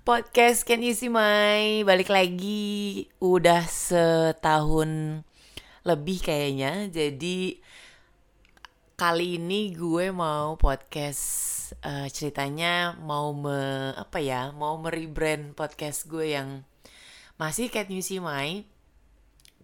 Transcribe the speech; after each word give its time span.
podcast 0.00 0.64
Can 0.64 0.80
You 0.80 0.96
See 0.96 1.12
My? 1.12 1.84
Balik 1.84 2.08
lagi. 2.08 3.04
Udah 3.20 3.68
setahun 3.68 5.20
lebih 5.84 6.18
kayaknya. 6.24 6.88
Jadi 6.88 7.60
kali 8.96 9.36
ini 9.36 9.76
gue 9.76 10.08
mau 10.08 10.56
podcast 10.56 11.24
eh, 11.84 12.08
ceritanya 12.08 12.96
mau 13.00 13.32
me 13.32 13.92
apa 13.96 14.20
ya 14.20 14.52
mau 14.52 14.76
merebrand 14.76 15.56
podcast 15.56 16.08
gue 16.08 16.32
yang 16.36 16.64
masih 17.36 17.68
Can 17.68 17.92
You 17.92 18.00
See 18.00 18.24
My. 18.24 18.64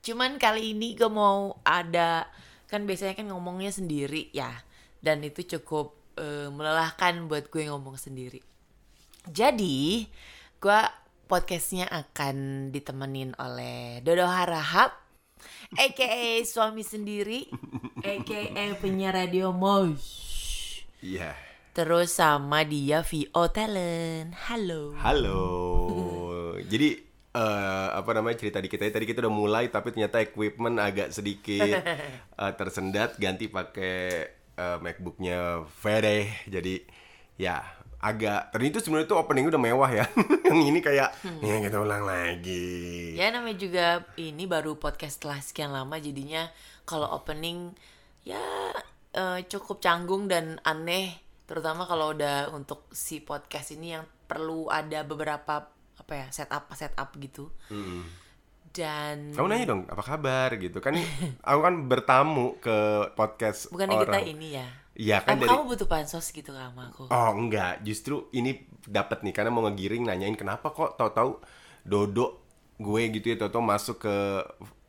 Cuman 0.05 0.37
kali 0.37 0.77
ini 0.77 0.93
gue 1.01 1.09
mau 1.09 1.57
ada 1.65 2.29
kan 2.69 2.85
biasanya 2.85 3.17
kan 3.17 3.33
ngomongnya 3.33 3.73
sendiri 3.73 4.29
ya. 4.37 4.53
Dan 5.01 5.25
itu 5.25 5.49
cukup 5.57 5.97
eh, 6.21 6.53
melelahkan 6.53 7.25
buat 7.25 7.49
gue 7.49 7.73
ngomong 7.73 7.97
sendiri 7.97 8.56
jadi, 9.27 10.07
gue 10.63 10.81
podcastnya 11.27 11.91
akan 11.91 12.71
ditemenin 12.71 13.35
oleh 13.43 13.99
Dodo 14.07 14.23
Harahap, 14.31 14.95
aka 15.75 16.39
suami 16.47 16.87
sendiri, 16.87 17.51
aka 18.07 18.79
penyiar 18.79 19.19
radio 19.19 19.51
Mosh. 19.51 20.81
Iya. 21.03 21.35
Terus 21.77 22.17
sama 22.17 22.65
dia 22.65 23.05
VO 23.05 23.53
Talent. 23.53 24.33
Halo. 24.49 24.97
Halo. 25.03 25.43
Jadi 26.73 26.97
eh, 27.37 27.89
apa 27.93 28.11
namanya 28.17 28.41
cerita 28.41 28.65
di 28.65 28.73
kita 28.73 28.89
tadi 28.89 29.05
kita 29.05 29.21
udah 29.21 29.35
mulai 29.35 29.69
tapi 29.69 29.93
ternyata 29.93 30.25
equipment 30.25 30.81
agak 30.81 31.13
sedikit 31.13 31.85
eh, 32.41 32.53
tersendat 32.57 33.21
ganti 33.21 33.53
pakai 33.53 34.25
eh, 34.57 34.79
MacBooknya 34.81 35.69
Fede. 35.69 36.49
Jadi 36.49 36.81
ya 37.37 37.61
agak 37.97 38.53
tadi 38.53 38.69
itu 38.69 38.79
sebenarnya 38.79 39.09
tuh 39.09 39.19
opening 39.19 39.49
udah 39.49 39.61
mewah 39.61 39.91
ya. 39.91 40.05
Yang 40.49 40.61
ini 40.69 40.79
kayak 40.81 41.11
ya 41.41 41.55
kita 41.59 41.79
ulang 41.79 42.05
lagi. 42.05 43.17
Ya 43.17 43.33
namanya 43.33 43.57
juga 43.57 43.87
ini 44.17 44.45
baru 44.45 44.77
podcast 44.77 45.19
setelah 45.19 45.41
sekian 45.41 45.73
lama 45.73 45.97
jadinya 45.97 46.47
kalau 46.85 47.09
opening 47.11 47.73
ya 48.23 48.43
eh, 49.13 49.41
cukup 49.47 49.81
canggung 49.81 50.27
dan 50.27 50.61
aneh 50.63 51.15
terutama 51.47 51.87
kalau 51.87 52.11
udah 52.11 52.51
untuk 52.51 52.91
si 52.91 53.23
podcast 53.23 53.71
ini 53.71 53.95
yang 53.95 54.03
perlu 54.27 54.67
ada 54.67 55.07
beberapa 55.07 55.71
apa 55.97 56.13
ya 56.13 56.27
setup 56.29 56.67
setup 56.75 57.15
gitu 57.17 57.49
Mm. 57.71 58.03
dan 58.71 59.17
Kamu 59.33 59.47
nanya 59.49 59.67
dong 59.71 59.83
apa 59.87 60.03
kabar 60.03 60.53
gitu 60.59 60.83
kan 60.83 60.99
aku 61.41 61.61
kan 61.63 61.75
bertamu 61.87 62.59
ke 62.59 63.09
podcast 63.15 63.71
bukannya 63.71 64.05
kita 64.05 64.21
ini 64.27 64.49
ya 64.59 64.67
Iya 64.97 65.21
kan 65.21 65.37
dari 65.37 65.53
kamu 65.53 65.77
butuh 65.77 65.89
pansos 65.89 66.33
gitu 66.33 66.57
sama 66.57 66.89
aku 66.89 67.13
Oh 67.13 67.31
enggak, 67.37 67.85
justru 67.85 68.33
ini 68.33 68.65
dapat 68.89 69.21
nih 69.21 69.37
karena 69.37 69.53
mau 69.53 69.63
ngegiring 69.69 70.09
nanyain 70.09 70.35
kenapa 70.35 70.73
kok 70.73 70.97
tahu-tahu 70.97 71.37
Dodo 71.85 72.41
gue 72.81 73.03
gitu 73.13 73.33
ya 73.33 73.37
tahu-tahu 73.37 73.63
masuk 73.63 73.97
ke 74.09 74.17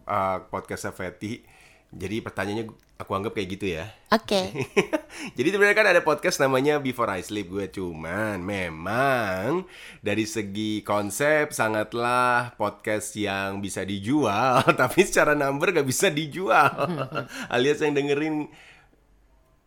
uh, 0.08 0.38
podcast 0.47 0.89
Feti. 0.95 1.44
Jadi 1.88 2.19
pertanyaannya 2.19 2.67
aku 2.97 3.11
anggap 3.14 3.31
kayak 3.38 3.49
gitu 3.55 3.66
ya. 3.77 3.86
oke 4.11 4.41
Jadi 5.38 5.47
sebenarnya 5.53 5.77
kan 5.77 5.88
ada 5.88 6.02
podcast 6.03 6.42
namanya 6.42 6.81
Before 6.81 7.08
I 7.08 7.21
Sleep 7.21 7.47
gue 7.47 7.69
cuman 7.69 8.42
memang 8.42 9.64
dari 10.02 10.25
segi 10.25 10.81
konsep 10.81 11.53
sangatlah 11.53 12.58
podcast 12.58 13.14
yang 13.16 13.64
bisa 13.64 13.86
dijual 13.86 14.66
tapi 14.81 15.05
secara 15.05 15.38
number 15.38 15.71
gak 15.71 15.88
bisa 15.88 16.09
dijual. 16.11 16.73
Alias 17.53 17.80
yang 17.80 17.95
dengerin 17.95 18.49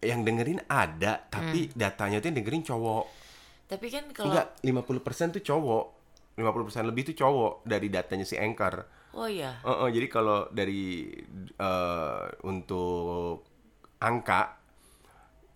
yang 0.00 0.24
dengerin 0.24 0.64
ada 0.64 1.24
tapi 1.26 1.68
datanya 1.72 2.18
tuh 2.18 2.32
yang 2.32 2.38
dengerin 2.40 2.64
cowok. 2.64 3.04
tapi 3.66 3.86
kan 3.86 4.04
kalau 4.10 4.32
Enggak, 4.32 4.46
50% 4.64 5.36
tuh 5.36 5.44
cowok. 5.44 5.84
50% 6.34 6.88
lebih 6.88 7.12
tuh 7.12 7.16
cowok 7.20 7.62
dari 7.62 7.86
datanya 7.86 8.24
si 8.24 8.34
Anchor. 8.34 8.80
oh 9.12 9.28
iya 9.28 9.60
Heeh, 9.60 9.88
jadi 9.92 10.06
kalau 10.08 10.48
dari 10.48 11.04
eh, 11.52 12.24
untuk 12.42 13.44
angka 13.98 14.56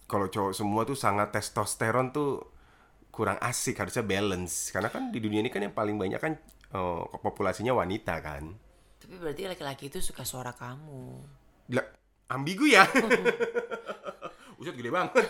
kalau 0.05 0.29
cowok 0.29 0.53
semua 0.53 0.85
tuh 0.85 0.95
sangat 0.95 1.33
testosteron 1.33 2.13
tuh 2.13 2.45
kurang 3.09 3.39
asik 3.41 3.79
harusnya 3.79 4.05
balance 4.05 4.69
karena 4.69 4.91
kan 4.91 5.09
di 5.09 5.23
dunia 5.23 5.41
ini 5.41 5.49
kan 5.49 5.63
yang 5.63 5.73
paling 5.73 5.97
banyak 5.97 6.21
kan 6.21 6.37
eh, 6.71 7.03
populasinya 7.19 7.73
wanita 7.73 8.21
kan 8.21 8.53
tapi 9.01 9.15
berarti 9.17 9.47
laki-laki 9.47 9.89
itu 9.89 10.03
suka 10.03 10.27
suara 10.27 10.53
kamu 10.53 11.25
Lah, 11.73 11.87
ambigu 12.29 12.69
ya 12.69 12.85
Uset 14.65 14.77
gede 14.81 14.89
banget. 14.89 15.13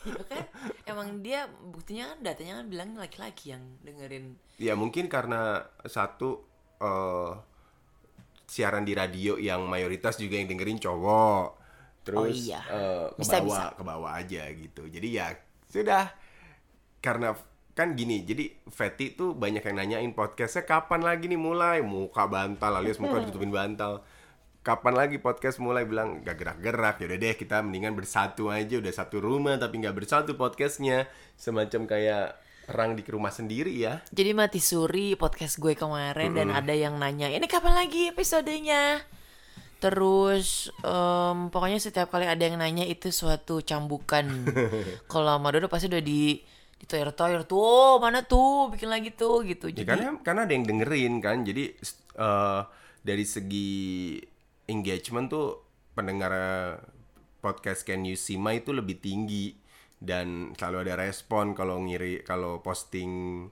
Ya 0.00 0.24
kan? 0.26 0.44
Emang 0.88 1.08
dia 1.22 1.46
buktinya 1.46 2.10
kan 2.10 2.18
datanya 2.24 2.52
kan 2.60 2.66
bilang 2.66 2.90
laki-laki 2.98 3.52
yang 3.54 3.62
dengerin. 3.84 4.34
Ya 4.58 4.74
mungkin 4.74 5.06
karena 5.06 5.62
satu 5.86 6.42
eh, 6.82 7.32
siaran 8.50 8.82
di 8.82 8.96
radio 8.96 9.38
yang 9.38 9.68
mayoritas 9.70 10.18
juga 10.18 10.40
yang 10.40 10.50
dengerin 10.50 10.82
cowok. 10.82 11.46
Terus 12.02 12.18
Oh 12.18 12.26
iya. 12.26 12.60
Bisa, 13.14 13.38
ke 13.38 13.44
bisa. 13.44 13.44
bawah 13.44 13.66
ke 13.76 13.82
bawah 13.86 14.12
aja 14.18 14.42
gitu. 14.50 14.88
Jadi 14.90 15.08
ya 15.14 15.36
sudah. 15.70 16.10
Karena 16.98 17.32
kan 17.70 17.94
gini 17.96 18.26
jadi 18.26 18.50
Feti 18.68 19.14
tuh 19.14 19.32
banyak 19.32 19.62
yang 19.62 19.76
nanyain 19.78 20.12
podcastnya 20.12 20.66
kapan 20.66 21.06
lagi 21.06 21.30
nih 21.30 21.38
mulai? 21.38 21.84
Muka 21.84 22.26
bantal 22.26 22.82
alias 22.82 22.98
muka 22.98 23.22
ditutupin 23.22 23.52
bantal 23.54 24.02
kapan 24.60 24.92
lagi 24.92 25.16
podcast 25.16 25.56
mulai 25.56 25.88
bilang 25.88 26.20
gak 26.20 26.36
gerak-gerak 26.36 27.00
yaudah 27.00 27.16
deh 27.16 27.32
kita 27.32 27.64
mendingan 27.64 27.96
bersatu 27.96 28.52
aja 28.52 28.76
udah 28.76 28.92
satu 28.92 29.16
rumah 29.16 29.56
tapi 29.56 29.80
nggak 29.80 29.96
bersatu 29.96 30.36
podcastnya 30.36 31.08
semacam 31.40 31.88
kayak 31.88 32.36
perang 32.68 32.92
di 32.92 33.02
rumah 33.08 33.32
sendiri 33.32 33.72
ya 33.72 34.04
Jadi 34.12 34.30
mati 34.36 34.60
suri 34.60 35.16
podcast 35.16 35.56
gue 35.58 35.72
kemarin 35.72 36.36
dan 36.36 36.52
ada 36.52 36.76
yang 36.76 37.00
nanya 37.00 37.32
ini 37.32 37.48
kapan 37.48 37.74
lagi 37.74 38.12
episodenya. 38.12 39.00
Terus 39.80 40.68
em, 40.84 41.48
pokoknya 41.48 41.80
setiap 41.80 42.12
kali 42.12 42.28
ada 42.28 42.44
yang 42.44 42.60
nanya 42.60 42.84
itu 42.84 43.08
suatu 43.10 43.64
cambukan. 43.64 44.28
Kalau 45.10 45.40
sama 45.40 45.48
Dodo 45.50 45.72
pasti 45.72 45.88
udah 45.88 46.04
di 46.04 46.36
di 46.80 46.84
toyer 46.84 47.10
toyer 47.16 47.42
tuh 47.48 47.58
"Oh, 47.58 47.94
mana 47.96 48.22
tuh 48.22 48.70
bikin 48.70 48.92
lagi 48.92 49.10
tuh 49.16 49.40
gitu. 49.42 49.72
Ya, 49.72 49.82
Jadi 49.82 49.88
karena 49.88 50.08
karena 50.20 50.40
ada 50.44 50.52
yang 50.52 50.64
dengerin 50.68 51.14
kan. 51.24 51.42
Jadi 51.48 51.74
eh, 52.20 52.60
dari 53.00 53.24
segi 53.24 54.20
engagement 54.70 55.26
tuh 55.26 55.66
pendengar 55.98 56.32
podcast 57.42 57.82
Can 57.82 58.06
You 58.06 58.14
See 58.14 58.38
My 58.38 58.62
itu 58.62 58.70
lebih 58.70 59.02
tinggi 59.02 59.58
dan 60.00 60.56
selalu 60.56 60.88
ada 60.88 60.94
respon 61.04 61.52
kalau 61.52 61.76
ngiri 61.84 62.24
kalau 62.24 62.64
posting 62.64 63.44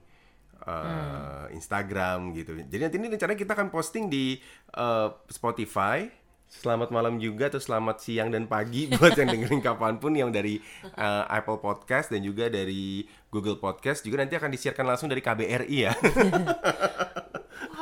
eh, 0.65 1.45
Instagram 1.53 2.33
gitu. 2.33 2.57
Jadi 2.57 2.81
nanti 2.81 2.97
ini 2.97 3.07
rencananya 3.11 3.39
kita 3.39 3.53
akan 3.53 3.69
posting 3.69 4.09
di 4.09 4.39
eh, 4.73 5.09
Spotify. 5.29 6.09
Selamat 6.49 6.89
malam 6.89 7.21
juga 7.21 7.45
atau 7.45 7.61
selamat 7.61 8.01
siang 8.01 8.33
dan 8.33 8.49
pagi 8.49 8.89
buat 8.97 9.13
yang 9.13 9.29
dengerin 9.29 9.61
kapan 9.61 10.01
pun 10.01 10.17
yang 10.17 10.33
dari 10.33 10.57
eh, 10.81 11.23
Apple 11.29 11.61
Podcast 11.61 12.09
dan 12.09 12.25
juga 12.25 12.49
dari 12.49 13.05
Google 13.29 13.61
Podcast 13.61 14.01
juga 14.01 14.25
nanti 14.25 14.33
akan 14.33 14.49
disiarkan 14.49 14.85
langsung 14.89 15.13
dari 15.13 15.21
KBRI 15.21 15.77
ya. 15.85 15.93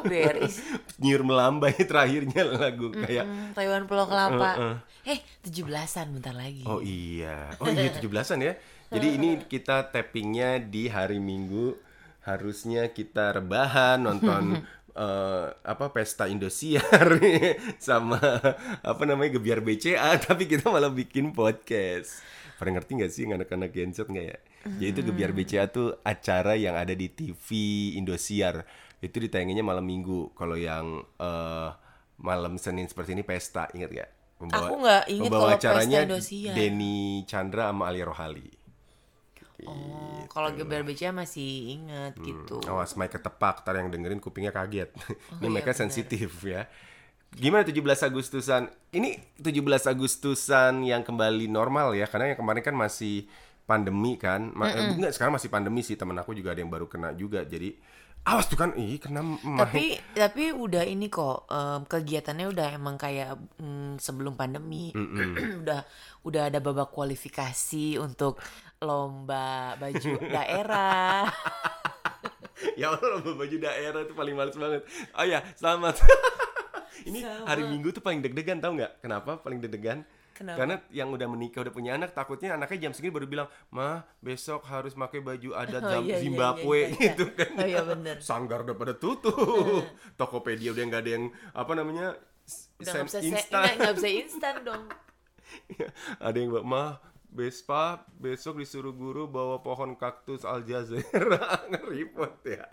beris. 0.08 0.56
Nyur 1.04 1.22
melambai 1.22 1.76
terakhirnya 1.90 2.44
lagu 2.44 2.90
kayak 2.90 3.26
Hmm, 3.28 3.52
Taiwan 3.54 3.86
Pulau 3.86 4.08
Kelapa. 4.08 4.80
Eh, 5.04 5.20
17-an 5.44 6.12
bentar 6.12 6.34
lagi. 6.34 6.64
oh 6.64 6.80
iya. 6.80 7.52
Oh 7.60 7.68
iya 7.68 7.92
17-an 7.96 8.40
ya. 8.42 8.54
Jadi 8.88 9.08
ini 9.16 9.30
kita 9.44 9.88
tappingnya 9.88 10.58
di 10.58 10.88
hari 10.88 11.20
Minggu. 11.20 11.76
Harusnya 12.24 12.92
kita 12.92 13.32
rebahan 13.32 14.04
nonton 14.04 14.60
eh, 14.92 15.46
apa 15.54 15.86
pesta 15.92 16.28
Indosiar 16.28 17.08
sama 17.80 18.20
apa 18.84 19.04
namanya 19.04 19.40
gebiar 19.40 19.60
BCA 19.60 20.20
tapi 20.20 20.44
kita 20.44 20.68
malah 20.68 20.92
bikin 20.92 21.32
podcast. 21.32 22.20
Pernah 22.60 22.80
ngerti 22.80 22.92
nggak 22.98 23.12
sih 23.14 23.24
anak-anak 23.28 23.70
genset 23.70 24.10
nggak 24.10 24.28
ya 24.28 24.38
jadi 24.66 24.90
itu 24.92 25.02
gebiar 25.06 25.32
BCA 25.32 25.70
tuh 25.70 26.00
acara 26.02 26.58
yang 26.58 26.76
ada 26.76 26.92
di 26.92 27.08
TV 27.08 27.48
Indosiar 27.96 28.66
itu 28.98 29.18
ditayanginnya 29.22 29.62
malam 29.62 29.86
Minggu 29.86 30.34
kalau 30.34 30.58
yang 30.58 31.06
eh, 31.22 31.70
malam 32.18 32.58
Senin 32.58 32.90
seperti 32.90 33.14
ini 33.14 33.24
pesta 33.24 33.70
ingat 33.78 33.90
gak? 33.94 34.10
Aku 34.38 34.82
nggak 34.82 35.04
inget 35.10 35.30
Pembawa 35.30 35.42
kalau 35.42 35.56
pesta 35.58 35.70
acaranya 35.74 36.00
Indosiar. 36.06 36.54
Denny 36.54 37.26
Chandra 37.30 37.70
sama 37.70 37.90
Ali 37.90 38.02
Rohali. 38.02 38.50
Oh, 39.66 40.22
kalau 40.30 40.54
Geber 40.54 40.86
BCA 40.86 41.10
masih 41.10 41.82
ingat 41.82 42.14
gitu. 42.22 42.62
Awas 42.70 42.94
mic 42.94 43.10
ketepak, 43.10 43.66
ntar 43.66 43.82
yang 43.82 43.90
dengerin 43.90 44.22
kupingnya 44.22 44.54
kaget. 44.54 44.94
Ini 45.42 45.42
iya, 45.42 45.50
mereka 45.50 45.74
sensitif 45.74 46.30
ya. 46.46 46.70
Gimana 47.34 47.66
17 47.66 47.74
Agustusan? 47.82 48.70
Ini 48.94 49.18
17 49.42 49.90
Agustusan 49.90 50.86
yang 50.86 51.02
kembali 51.02 51.50
normal 51.50 51.98
ya, 51.98 52.06
karena 52.06 52.34
yang 52.34 52.40
kemarin 52.40 52.62
kan 52.62 52.78
masih 52.78 53.26
pandemi 53.68 54.16
kan. 54.16 54.56
Ma- 54.56 54.72
eh, 54.72 54.96
Enggak, 54.96 55.12
sekarang 55.12 55.36
masih 55.36 55.52
pandemi 55.52 55.84
sih, 55.84 56.00
temen 56.00 56.16
aku 56.16 56.32
juga 56.32 56.56
ada 56.56 56.64
yang 56.64 56.72
baru 56.72 56.88
kena 56.88 57.12
juga. 57.12 57.44
Jadi 57.44 57.76
awas 58.24 58.48
tuh 58.48 58.56
kan, 58.56 58.72
ih 58.80 58.96
kena 58.96 59.20
mah. 59.22 59.68
Tapi 59.68 60.00
tapi 60.16 60.56
udah 60.56 60.88
ini 60.88 61.12
kok 61.12 61.52
em, 61.52 61.84
kegiatannya 61.84 62.48
udah 62.48 62.68
emang 62.74 62.96
kayak 62.96 63.36
mm, 63.60 64.00
sebelum 64.00 64.40
pandemi. 64.40 64.96
udah 65.62 65.84
udah 66.24 66.42
ada 66.48 66.64
babak 66.64 66.96
kualifikasi 66.96 68.00
untuk 68.00 68.40
lomba 68.80 69.76
baju 69.76 70.12
daerah. 70.40 71.28
ya 72.80 72.96
Allah 72.96 73.20
lomba 73.20 73.36
baju 73.36 73.56
daerah 73.60 74.00
itu 74.02 74.16
paling 74.16 74.34
males 74.34 74.56
banget. 74.56 74.82
Oh 75.12 75.28
ya, 75.28 75.44
selamat. 75.60 76.00
Ini 77.08 77.22
hari 77.46 77.62
Minggu 77.68 77.94
tuh 77.94 78.02
paling 78.02 78.24
deg-degan 78.26 78.58
tau 78.58 78.74
nggak? 78.74 79.04
Kenapa 79.06 79.38
paling 79.44 79.62
deg-degan? 79.62 80.02
Kenapa? 80.38 80.58
Karena 80.62 80.76
yang 80.94 81.10
udah 81.10 81.26
menikah 81.26 81.66
udah 81.66 81.74
punya 81.74 81.98
anak 81.98 82.14
takutnya 82.14 82.54
anaknya 82.54 82.78
jam 82.88 82.94
segini 82.94 83.10
baru 83.10 83.26
bilang, 83.26 83.50
"Mah, 83.74 84.06
besok 84.22 84.62
harus 84.70 84.94
pakai 84.94 85.18
baju 85.26 85.50
adat 85.58 85.82
Oh, 85.90 86.06
iya, 86.06 86.14
iya, 86.14 86.18
Zimbabwe 86.22 86.78
iya, 86.78 86.88
iya. 86.94 87.02
gitu 87.10 87.26
kan." 87.34 87.52
Oh, 87.58 87.66
iya, 87.66 87.82
bener. 87.82 88.16
Sanggar 88.22 88.62
udah 88.62 88.78
pada 88.78 88.94
tutup. 88.94 89.34
Tokopedia 90.14 90.78
udah 90.78 90.84
nggak 90.86 91.02
ada 91.02 91.12
yang 91.18 91.26
apa 91.58 91.72
namanya? 91.74 92.14
Udah 92.78 92.92
nggak 93.02 93.10
bisa 93.10 93.20
instan. 93.26 93.50
nggak 93.58 93.74
nggak 93.82 93.96
bisa 93.98 94.10
instan 94.14 94.56
dong. 94.62 94.84
ada 96.30 96.36
yang 96.38 96.54
bilang, 96.54 96.68
mah 96.70 96.90
Bespa 97.28 98.08
besok 98.18 98.64
disuruh 98.64 98.96
guru 98.96 99.28
bawa 99.28 99.60
pohon 99.60 99.94
kaktus 100.00 100.48
Aljazeera 100.48 101.60
ngeripot 101.76 102.40
ya 102.48 102.66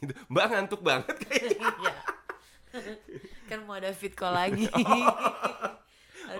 gitu. 0.00 0.12
mbak 0.26 0.46
ngantuk 0.50 0.80
banget 0.82 1.14
kayaknya 1.22 1.70
Iya. 2.72 2.96
kan 3.52 3.68
mau 3.68 3.76
ada 3.76 3.92
fit 3.92 4.16
call 4.16 4.32
lagi. 4.32 4.64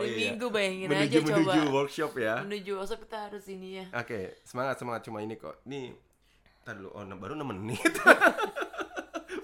Hari 0.03 0.05
Oh, 0.05 0.13
iya. 0.13 0.29
Minggu 0.29 0.47
bayangin 0.49 0.87
menuju 0.87 1.05
aja 1.05 1.19
coba. 1.23 1.33
menuju 1.33 1.61
workshop 1.71 2.13
ya 2.17 2.35
Menuju 2.43 2.71
workshop 2.75 2.99
kita 3.01 3.17
harus 3.23 3.45
ini 3.47 3.69
ya. 3.75 3.85
oke 3.93 4.19
semangat 4.43 4.75
semangat 4.77 5.01
cuma 5.03 5.19
ini 5.19 5.35
kok 5.35 5.57
nih 5.65 5.93
Ntar 6.63 6.75
dulu, 6.77 6.89
oh 6.91 7.03
baru 7.13 7.33
6 7.35 7.45
menit 7.45 7.83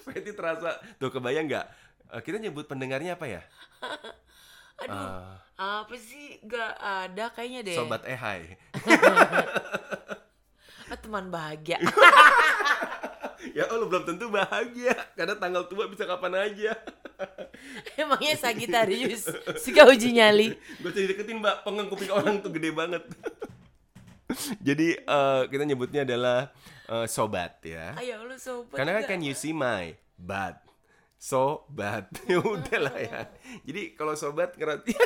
Fetty 0.05 0.33
terasa 0.33 0.77
Tuh 0.97 1.09
kebayang 1.09 1.47
nggak 1.47 1.67
Eh, 2.09 2.21
Kita 2.21 2.37
nyebut 2.37 2.65
pendengarnya 2.65 3.15
apa 3.15 3.25
ya? 3.29 3.41
Aduh, 4.81 4.95
Eh, 4.95 5.35
apa 5.59 5.95
sih? 5.95 6.39
Gak 6.41 6.73
ada 6.79 7.25
kayaknya 7.29 7.61
deh. 7.65 7.77
Sobat 7.77 8.01
Ehai 8.05 8.57
Ah, 10.89 10.97
teman 10.97 11.29
bahagia. 11.29 11.77
Ya 13.51 13.65
Allah 13.67 13.85
belum 13.85 14.05
tentu 14.05 14.29
bahagia 14.29 14.93
Karena 15.13 15.33
tanggal 15.35 15.67
tua 15.67 15.85
bisa 15.85 16.05
kapan 16.05 16.33
aja 16.41 16.73
Emangnya 18.01 18.35
Sagitarius 18.35 19.27
suka 19.59 19.83
uji 19.87 20.15
nyali. 20.15 20.55
Gue 20.79 20.91
jadi 20.91 21.13
deketin 21.13 21.39
mbak, 21.39 21.63
pengen 21.63 21.87
kuping 21.87 22.11
orang 22.11 22.39
tuh 22.39 22.51
gede 22.51 22.71
banget. 22.71 23.03
Jadi 24.61 24.93
eh, 24.93 25.43
kita 25.49 25.65
nyebutnya 25.65 26.05
adalah 26.05 26.53
eh, 26.87 27.07
sobat 27.09 27.65
ya. 27.65 27.97
Ayo 27.97 28.23
lu 28.23 28.37
sobat. 28.37 28.77
Karena 28.77 29.01
kan 29.01 29.09
nggak? 29.09 29.11
can 29.11 29.25
you 29.25 29.33
see 29.33 29.57
my 29.57 29.97
bad, 30.15 30.61
so 31.17 31.65
bad. 31.67 32.05
ya 32.29 32.37
udah 32.39 32.79
lah 32.79 32.97
ya. 33.01 33.21
Jadi 33.65 33.97
kalau 33.97 34.13
sobat 34.13 34.53
ngerti. 34.55 34.93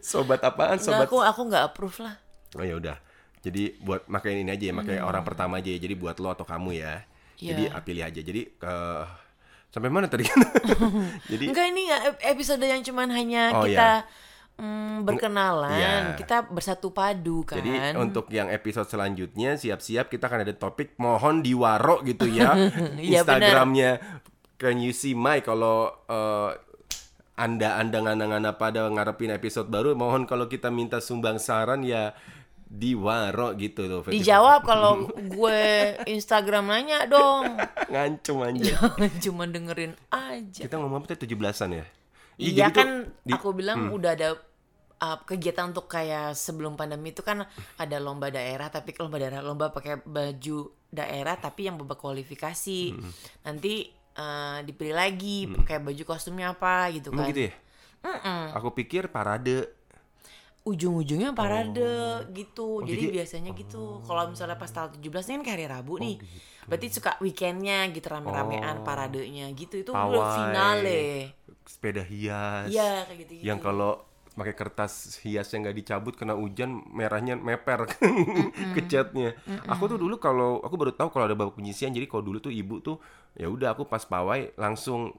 sobat 0.00 0.40
apaan? 0.40 0.78
Nggak, 0.78 0.86
Sobat. 0.86 1.06
aku 1.10 1.16
aku 1.20 1.40
nggak 1.50 1.64
approve 1.66 1.98
lah. 2.00 2.14
Oh 2.54 2.64
ya 2.64 2.78
udah. 2.78 2.96
Jadi 3.44 3.76
buat 3.82 4.08
makanya 4.08 4.38
ini 4.40 4.50
aja 4.54 4.64
ya, 4.70 4.74
makanya 4.74 5.02
Hmm. 5.04 5.10
orang 5.10 5.24
pertama 5.26 5.60
aja 5.60 5.68
ya. 5.68 5.76
Jadi 5.76 5.94
buat 5.98 6.16
lo 6.16 6.32
atau 6.32 6.46
kamu 6.48 6.70
ya. 6.78 7.04
Jadi 7.36 7.68
Iya. 7.68 7.76
ah, 7.76 7.82
pilih 7.82 8.04
aja. 8.06 8.20
Jadi 8.22 8.40
ke 8.56 8.74
sampai 9.74 9.90
mana 9.90 10.06
tadi? 10.06 10.22
Jadi 11.34 11.50
Enggak 11.50 11.66
ini 11.66 11.90
ep- 11.90 12.22
episode 12.22 12.62
yang 12.62 12.78
cuman 12.80 13.10
hanya 13.10 13.42
Oh, 13.58 13.66
kita 13.66 14.06
mm, 14.54 15.02
berkenalan, 15.02 15.74
Iya. 15.74 16.14
kita 16.14 16.46
bersatu 16.46 16.94
padu 16.94 17.42
kan. 17.42 17.58
Jadi 17.58 17.98
untuk 17.98 18.30
yang 18.30 18.46
episode 18.48 18.86
selanjutnya 18.86 19.58
siap-siap 19.58 20.06
kita 20.06 20.30
akan 20.30 20.46
ada 20.46 20.54
topik 20.54 20.94
mohon 20.96 21.42
diwaro 21.42 22.06
gitu 22.06 22.30
ya. 22.30 22.54
Iya, 23.02 23.26
Instagramnya 23.26 23.98
Can 24.54 24.78
you 24.78 24.94
see 24.94 25.18
my 25.18 25.42
kalau 25.42 25.90
eh, 26.06 26.50
anda 27.34 27.74
anda 27.74 27.98
ngana-ngana 27.98 28.54
pada 28.54 28.86
ngarepin 28.86 29.34
episode 29.34 29.66
baru 29.66 29.90
mohon 29.92 30.22
kalau 30.22 30.46
kita 30.46 30.70
minta 30.70 31.02
sumbang 31.02 31.42
saran 31.42 31.82
ya 31.82 32.14
diwaro 32.74 33.54
gitu 33.54 33.86
loh. 33.86 34.02
Dijawab 34.02 34.60
kalau 34.62 35.06
gue 35.08 35.62
Instagram 36.06 36.66
nanya 36.66 37.06
dong. 37.06 37.54
ngancem 37.86 38.36
aja. 38.36 38.74
Cuma 39.24 39.46
dengerin 39.46 39.94
aja. 40.08 40.60
kita 40.60 40.74
ngomong 40.74 40.98
apa 40.98 41.14
tadi 41.14 41.30
17-an 41.30 41.70
ya? 41.72 41.86
Iya 42.34 42.50
jadi 42.66 42.68
tuh 42.68 42.74
kan 42.74 42.88
di- 43.22 43.30
Hmm. 43.30 43.36
aku 43.36 43.48
bilang 43.52 43.78
udah 43.88 44.10
ada 44.12 44.34
uh, 44.96 45.18
kegiatan 45.22 45.70
untuk 45.70 45.86
kayak 45.86 46.34
sebelum 46.34 46.74
pandemi 46.74 47.10
itu 47.10 47.22
kan 47.22 47.46
ada 47.76 47.96
lomba 47.96 48.26
daerah 48.28 48.66
tapi 48.66 48.90
lomba 48.96 49.16
daerah 49.16 49.38
lomba 49.38 49.70
pakai 49.70 50.02
baju 50.02 50.58
daerah 50.90 51.34
tapi 51.36 51.66
yang 51.66 51.78
babak 51.78 51.96
kualifikasi. 51.96 52.80
Hmm. 52.90 53.10
Nanti 53.44 53.86
uh, 54.14 54.58
dipilih 54.60 54.92
lagi 54.92 55.46
pakai 55.48 55.78
baju 55.78 56.02
kostumnya 56.04 56.50
apa 56.50 56.90
gitu 56.90 57.14
kan. 57.14 57.30
gitu 57.30 57.46
ya? 57.46 57.52
Aku 58.52 58.70
pikir 58.70 59.08
parade. 59.08 59.83
Ujung-ujungnya 60.64 61.36
parade 61.36 61.84
gitu. 62.32 62.80
Jadi, 62.80 62.88
Oh. 62.88 62.88
jadi- 62.88 63.04
Oh. 63.04 63.14
biasanya 63.14 63.50
gitu. 63.52 63.82
Kalau 64.00 64.22
misalnya 64.26 64.56
pas 64.56 64.68
tanggal 64.68 64.90
17 64.90 65.28
ini 65.28 65.44
kan 65.44 65.52
hari 65.52 65.66
Rabu 65.66 65.94
nih. 65.98 66.16
Berarti 66.64 66.86
suka 66.88 67.20
weekendnya 67.20 67.84
gitu 67.88 68.08
rame-ramean 68.08 68.80
paradenya 68.80 69.52
gitu. 69.52 69.76
Itu 69.78 69.92
udah 69.92 70.00
Oh. 70.00 70.16
Pawai. 70.16 70.36
finale. 70.40 71.02
Sepeda 71.62 72.00
hias. 72.02 72.68
Iya 72.68 73.04
kayak 73.04 73.18
gitu-gitu. 73.20 73.44
yang 73.44 73.58
kalau 73.58 74.00
pakai 74.34 74.50
kertas 74.52 74.92
hias 75.20 75.46
yang 75.48 75.62
nggak 75.62 75.76
dicabut 75.76 76.12
kena 76.12 76.32
hujan 76.32 76.82
merahnya 76.88 77.36
meper 77.36 77.84
ke 78.74 78.80
catnya. 78.84 79.36
Aku 79.68 79.84
tuh 79.84 79.94
dulu 79.94 80.16
kalau 80.16 80.58
aku 80.58 80.74
baru 80.74 80.90
tahu 80.90 81.08
kalau 81.08 81.24
ada 81.24 81.34
babak 81.34 81.54
penyisian 81.54 81.92
jadi 81.92 82.04
kalau 82.04 82.24
dulu 82.24 82.40
tuh 82.40 82.50
ibu 82.50 82.80
tuh 82.80 82.96
ya 83.32 83.46
udah 83.46 83.70
aku 83.70 83.84
pas 83.84 84.02
pawai 84.02 84.50
langsung 84.54 85.12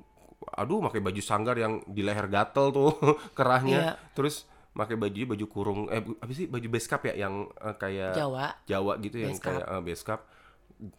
aduh 0.52 0.84
pakai 0.84 1.00
baju 1.00 1.22
sanggar 1.22 1.56
yang 1.56 1.80
di 1.86 2.02
leher 2.02 2.28
gatel 2.28 2.70
tuh 2.70 2.92
kerahnya 3.38 3.80
Iya. 3.80 4.12
terus 4.12 4.44
pakai 4.76 5.00
baju 5.00 5.34
baju 5.34 5.46
kurung 5.48 5.80
eh 5.88 6.04
apa 6.04 6.32
sih 6.36 6.52
baju 6.52 6.68
beskap 6.68 7.08
ya 7.08 7.16
yang 7.16 7.48
eh, 7.56 7.76
kayak 7.80 8.12
Jawa. 8.14 8.48
Jawa 8.68 8.94
gitu 9.00 9.24
yang 9.24 9.40
kayak 9.40 9.64
eh, 9.64 9.82
beskap 9.82 10.28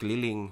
keliling 0.01 0.49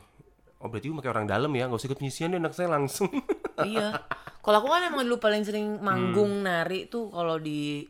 oh 0.61 0.69
berarti 0.69 0.93
gue 0.93 0.97
pakai 1.01 1.13
orang 1.13 1.27
dalam 1.29 1.49
ya 1.57 1.65
nggak 1.65 1.81
usah 1.81 1.89
ikut 1.89 2.01
penyisian 2.01 2.33
deh 2.33 2.41
anak 2.41 2.53
saya 2.53 2.69
langsung 2.69 3.09
iya. 3.69 3.97
Kalau 4.45 4.61
aku 4.61 4.69
kan 4.69 4.85
emang 4.85 5.09
dulu 5.09 5.17
paling 5.17 5.41
sering 5.41 5.81
manggung 5.81 6.45
Hmm. 6.45 6.45
nari 6.45 6.85
tuh 6.85 7.09
kalau 7.09 7.41
di 7.41 7.89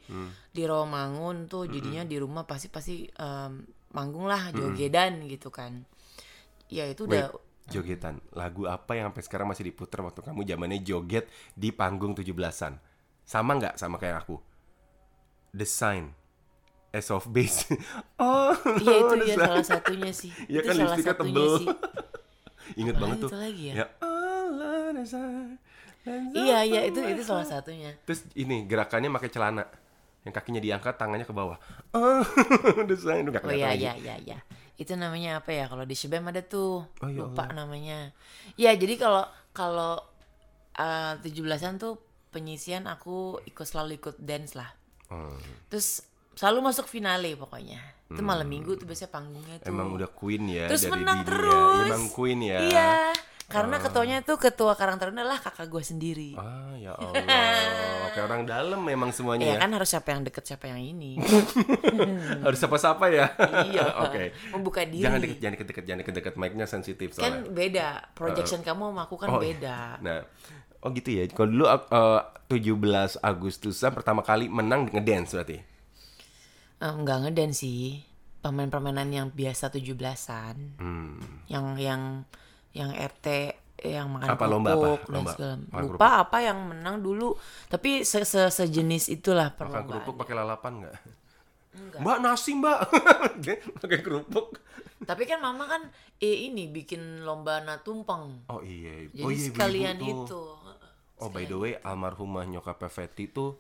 di 0.55 0.63
Rawamangun 0.63 1.51
tuh 1.51 1.67
jadinya 1.67 2.07
di 2.07 2.15
rumah 2.15 2.47
pasti 2.47 2.71
pasti 2.71 3.11
em, 3.11 3.67
manggung 3.91 4.31
lah 4.31 4.55
jogedan 4.55 5.27
gitu 5.27 5.51
kan. 5.51 5.83
Ya 6.71 6.87
itu 6.87 7.11
Wait, 7.11 7.27
udah 7.27 7.35
jogetan. 7.67 8.23
Lagu 8.39 8.71
apa 8.71 8.95
yang 8.95 9.11
sampai 9.11 9.23
sekarang 9.27 9.47
masih 9.51 9.67
diputer 9.67 9.99
waktu 9.99 10.23
kamu 10.23 10.47
zamannya 10.47 10.79
joget 10.87 11.27
di 11.59 11.75
panggung 11.75 12.15
17-an? 12.15 12.79
Sama 13.27 13.59
nggak 13.59 13.75
sama 13.75 13.99
kayak 13.99 14.23
aku? 14.23 14.39
The 15.55 15.67
Sign. 15.67 16.19
As 16.95 17.11
of 17.11 17.27
Base. 17.31 17.71
oh, 18.23 18.55
Iya 18.83 18.95
itu 19.03 19.15
ya 19.27 19.35
salah 19.39 19.67
satunya 19.67 20.11
sih. 20.15 20.31
Iya 20.51 20.63
itu 20.63 20.69
kan 20.71 20.75
salah 20.75 20.87
lipstiknya 20.95 21.15
tebel. 21.19 21.53
sih. 21.59 21.69
Ingat 22.81 22.97
banget 22.99 23.17
tuh. 23.23 23.31
lagi 23.35 23.65
ya? 23.71 23.75
Ya, 23.75 23.87
Allah, 24.03 24.91
Iya 26.35 26.59
iya 26.69 26.81
itu 26.87 27.01
itu 27.01 27.23
salah 27.25 27.47
satunya. 27.47 27.97
Terus 28.05 28.27
ini 28.37 28.67
gerakannya 28.67 29.11
pakai 29.15 29.31
celana. 29.33 29.65
Yang 30.25 30.35
kakinya 30.41 30.61
diangkat, 30.63 30.95
tangannya 30.97 31.27
ke 31.29 31.37
bawah. 31.37 31.61
Oh, 31.93 32.25
sign. 32.97 33.29
Udah 33.29 33.41
Oh 33.45 33.53
iya 33.53 33.77
iya 33.77 33.93
iya 33.97 34.17
iya. 34.21 34.39
Itu 34.81 34.97
namanya 34.97 35.45
apa 35.45 35.53
ya? 35.53 35.69
Kalau 35.69 35.85
di 35.85 35.93
Shebem 35.93 36.25
ada 36.25 36.41
tuh. 36.41 36.85
Oh, 37.05 37.09
ya 37.09 37.25
Lupa 37.29 37.53
namanya. 37.53 38.13
Ya 38.57 38.73
jadi 38.73 38.97
kalau 38.97 39.25
kalau 39.53 40.01
uh, 40.79 41.15
17-an 41.21 41.77
tuh 41.77 42.01
penyisian 42.33 42.89
aku 42.89 43.39
ikut 43.45 43.67
selalu 43.69 44.01
ikut 44.01 44.17
dance 44.19 44.57
lah. 44.57 44.73
Oh, 45.07 45.37
Terus 45.69 46.01
selalu 46.33 46.59
masuk 46.65 46.87
finale 46.87 47.35
pokoknya. 47.35 47.81
Itu 48.05 48.21
malam 48.21 48.45
minggu 48.45 48.77
tuh 48.77 48.85
biasanya 48.85 49.11
panggungnya 49.11 49.57
tuh. 49.59 49.67
Hmm. 49.67 49.75
emang 49.75 49.89
udah 49.93 50.09
queen 50.09 50.45
ya 50.47 50.67
Terus 50.67 50.83
dari 50.83 50.93
menang 50.95 51.19
dini 51.19 51.25
ya. 51.25 51.31
terus. 51.31 51.87
Emang 51.89 52.05
queen 52.09 52.41
ya. 52.41 52.59
Iya. 52.61 52.91
Karena 53.45 53.77
ketuanya 53.77 54.17
tuh 54.21 54.41
ketua 54.41 54.73
Karang 54.73 54.97
Taruna 54.97 55.21
lah 55.21 55.37
kakak 55.37 55.69
gue 55.69 55.83
sendiri. 55.83 56.33
Ah 56.33 56.73
ya 56.75 56.97
Allah, 56.97 57.13
kayak 58.11 58.25
orang 58.25 58.43
dalam 58.45 58.81
memang 58.81 59.13
semuanya 59.13 59.45
Iya 59.45 59.55
ya. 59.55 59.61
kan 59.61 59.71
harus 59.71 59.89
siapa 59.91 60.09
yang 60.11 60.23
deket 60.23 60.45
siapa 60.45 60.65
yang 60.67 60.81
ini. 60.81 61.21
Harus 62.41 62.59
sapa-sapa 62.59 63.05
ya. 63.09 63.27
iya. 63.69 63.85
Oke. 64.05 64.33
Membuka 64.49 64.83
diri. 64.83 65.05
Jangan 65.05 65.21
deket, 65.21 65.39
jangan 65.39 65.55
deket-deket, 65.55 65.85
jangan 65.85 66.01
deket-deket 66.01 66.35
mic-nya 66.35 66.67
sensitif 66.67 67.09
kan 67.13 67.21
soalnya. 67.21 67.53
beda. 67.53 67.89
Projection 68.13 68.61
kamu 68.61 68.83
sama 68.91 69.03
aku 69.05 69.17
kan 69.17 69.29
Oh, 69.29 69.39
beda. 69.39 69.79
Nah, 70.01 70.21
oh 70.85 70.91
gitu 70.93 71.09
ya. 71.11 71.25
Kalau 71.27 71.49
dulu 71.49 71.65
uh, 71.67 72.21
17 72.47 72.77
Agustusan 73.19 73.91
pertama 73.91 74.21
kali 74.21 74.47
menang 74.47 74.93
ngedance 74.93 75.33
berarti. 75.33 75.59
Eh, 76.77 76.93
enggak 76.93 77.25
ngeden 77.25 77.51
sih. 77.51 78.05
Permain-permainan 78.39 79.09
yang 79.09 79.29
biasa 79.33 79.73
17-an. 79.73 80.57
Hmm. 80.77 81.17
Yang 81.49 81.67
yang 81.81 82.03
yang 82.71 82.91
RT 82.93 83.27
yang 83.81 84.07
makan 84.09 84.29
Apa, 84.31 84.45
lomba 84.47 84.71
apa? 84.71 84.79
kerupuk 84.79 85.03
Lomba 85.09 85.31
segala 85.33 85.55
makan 85.61 85.83
lupa 85.91 86.09
apa 86.21 86.39
yang 86.41 86.59
menang 86.63 86.97
dulu 86.99 87.35
tapi 87.67 88.07
se 88.07 88.23
-se 88.23 88.49
sejenis 88.49 89.11
itulah 89.11 89.51
Makan 89.51 89.59
perlombaan 89.59 89.87
kerupuk 89.91 90.15
pakai 90.17 90.35
lalapan 90.35 90.73
nggak? 90.81 90.97
Mbak 91.75 92.19
nasi 92.23 92.55
mbak, 92.55 92.87
pakai 93.83 93.99
kerupuk. 93.99 94.63
tapi 95.05 95.27
kan 95.27 95.43
mama 95.43 95.67
kan 95.67 95.83
eh, 96.17 96.49
ini 96.49 96.71
bikin 96.71 97.27
lomba 97.27 97.61
natumpeng 97.61 98.47
Oh 98.47 98.63
iya, 98.63 99.11
jadi 99.11 99.21
oh 99.21 99.29
iya 99.29 99.43
sekalian 99.51 99.97
tuh. 99.99 100.09
itu 100.09 100.43
Oh 101.23 101.31
by 101.31 101.45
the 101.45 101.55
way, 101.55 101.73
almarhumah 101.79 102.43
nyokap 102.45 102.83
Fetty 102.91 103.31
tuh 103.31 103.59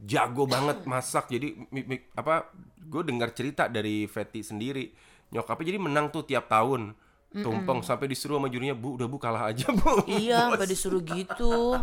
jago 0.00 0.48
banget 0.48 0.82
masak. 0.90 1.28
Jadi 1.28 1.68
mi- 1.68 1.84
mi- 1.84 2.04
apa? 2.14 2.48
Gue 2.84 3.02
dengar 3.04 3.32
cerita 3.32 3.68
dari 3.68 4.04
Fetty 4.04 4.40
sendiri. 4.40 4.92
nyokapnya 5.34 5.74
jadi 5.74 5.80
menang 5.82 6.14
tuh 6.14 6.22
tiap 6.22 6.46
tahun 6.46 6.94
tumpeng 7.34 7.82
sampai 7.82 8.06
disuruh 8.06 8.38
sama 8.38 8.46
jurinya 8.46 8.78
bu 8.78 8.94
udah 8.94 9.10
bu 9.10 9.18
kalah 9.18 9.50
aja 9.50 9.66
bu 9.74 10.06
Iya, 10.06 10.46
sampai 10.54 10.68
disuruh 10.70 11.02
gitu. 11.02 11.74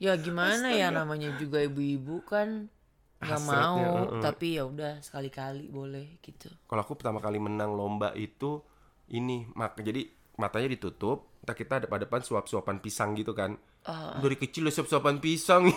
Ya 0.00 0.16
gimana 0.16 0.72
ya 0.72 0.88
namanya 0.88 1.36
juga 1.36 1.60
ibu-ibu 1.60 2.24
kan 2.24 2.72
nggak 3.20 3.42
mau, 3.44 3.80
heeh. 3.80 4.20
tapi 4.20 4.56
ya 4.56 4.68
udah 4.68 5.00
sekali-kali 5.00 5.72
boleh 5.72 6.20
gitu. 6.20 6.52
kalau 6.68 6.84
aku 6.84 6.92
pertama 7.00 7.24
kali 7.24 7.40
menang 7.40 7.72
lomba 7.72 8.12
itu 8.12 8.60
ini 9.08 9.48
mak 9.56 9.80
jadi 9.80 10.04
matanya 10.36 10.68
ditutup 10.76 11.32
entah 11.40 11.56
kita 11.56 11.74
depan 11.88 12.04
depan 12.04 12.20
suap 12.20 12.52
suapan 12.52 12.84
pisang 12.84 13.16
gitu 13.16 13.32
kan 13.32 13.56
Ah. 13.84 14.16
dari 14.16 14.34
kecil 14.34 14.64
udah 14.64 14.72
suap 14.72 14.88
suapan 14.88 15.16
pisang 15.18 15.68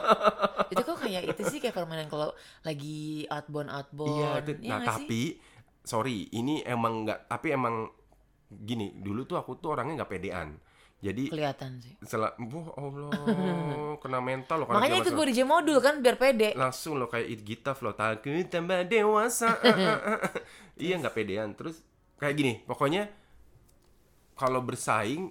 itu 0.72 0.82
kok 0.82 0.98
kayak 0.98 1.30
itu 1.30 1.42
sih 1.46 1.58
kayak 1.58 1.74
permainan 1.74 2.06
kalau 2.06 2.34
lagi 2.60 3.22
outbound 3.26 3.68
outbound. 3.68 4.10
iya 4.12 4.30
itu- 4.40 4.58
Iya 4.58 4.66
nah 4.66 4.76
nggak 4.76 4.88
sih? 4.88 4.98
tapi 5.00 5.22
sorry 5.80 6.26
ini 6.32 6.60
emang 6.60 7.06
nggak 7.06 7.26
tapi 7.26 7.46
emang 7.50 7.86
gini 8.48 8.90
dulu 8.92 9.22
tuh 9.24 9.36
aku 9.36 9.54
tuh 9.56 9.72
orangnya 9.72 10.02
nggak 10.02 10.10
pedean 10.10 10.58
jadi 10.96 11.28
kelihatan 11.28 11.78
sih. 11.78 11.94
setelah 12.00 12.34
wah 12.36 12.68
allah 12.74 13.14
kena 14.02 14.18
mental 14.18 14.56
loh 14.58 14.66
Makanya 14.66 14.98
ikut 15.00 15.14
body 15.14 15.32
jam 15.32 15.46
modul 15.46 15.78
kan 15.78 16.00
biar 16.00 16.16
pede. 16.16 16.50
langsung 16.52 16.96
lo 16.96 17.06
kayak 17.06 17.28
it 17.28 17.40
gita 17.42 17.72
flow 17.72 17.92
takut 17.92 18.26
tambah 18.44 18.82
dewasa 18.82 19.54
iya 20.82 20.96
nggak 20.96 21.14
pedean 21.14 21.54
terus 21.54 21.78
kayak 22.16 22.34
gini 22.34 22.52
pokoknya 22.60 23.06
kalau 24.34 24.60
bersaing 24.60 25.30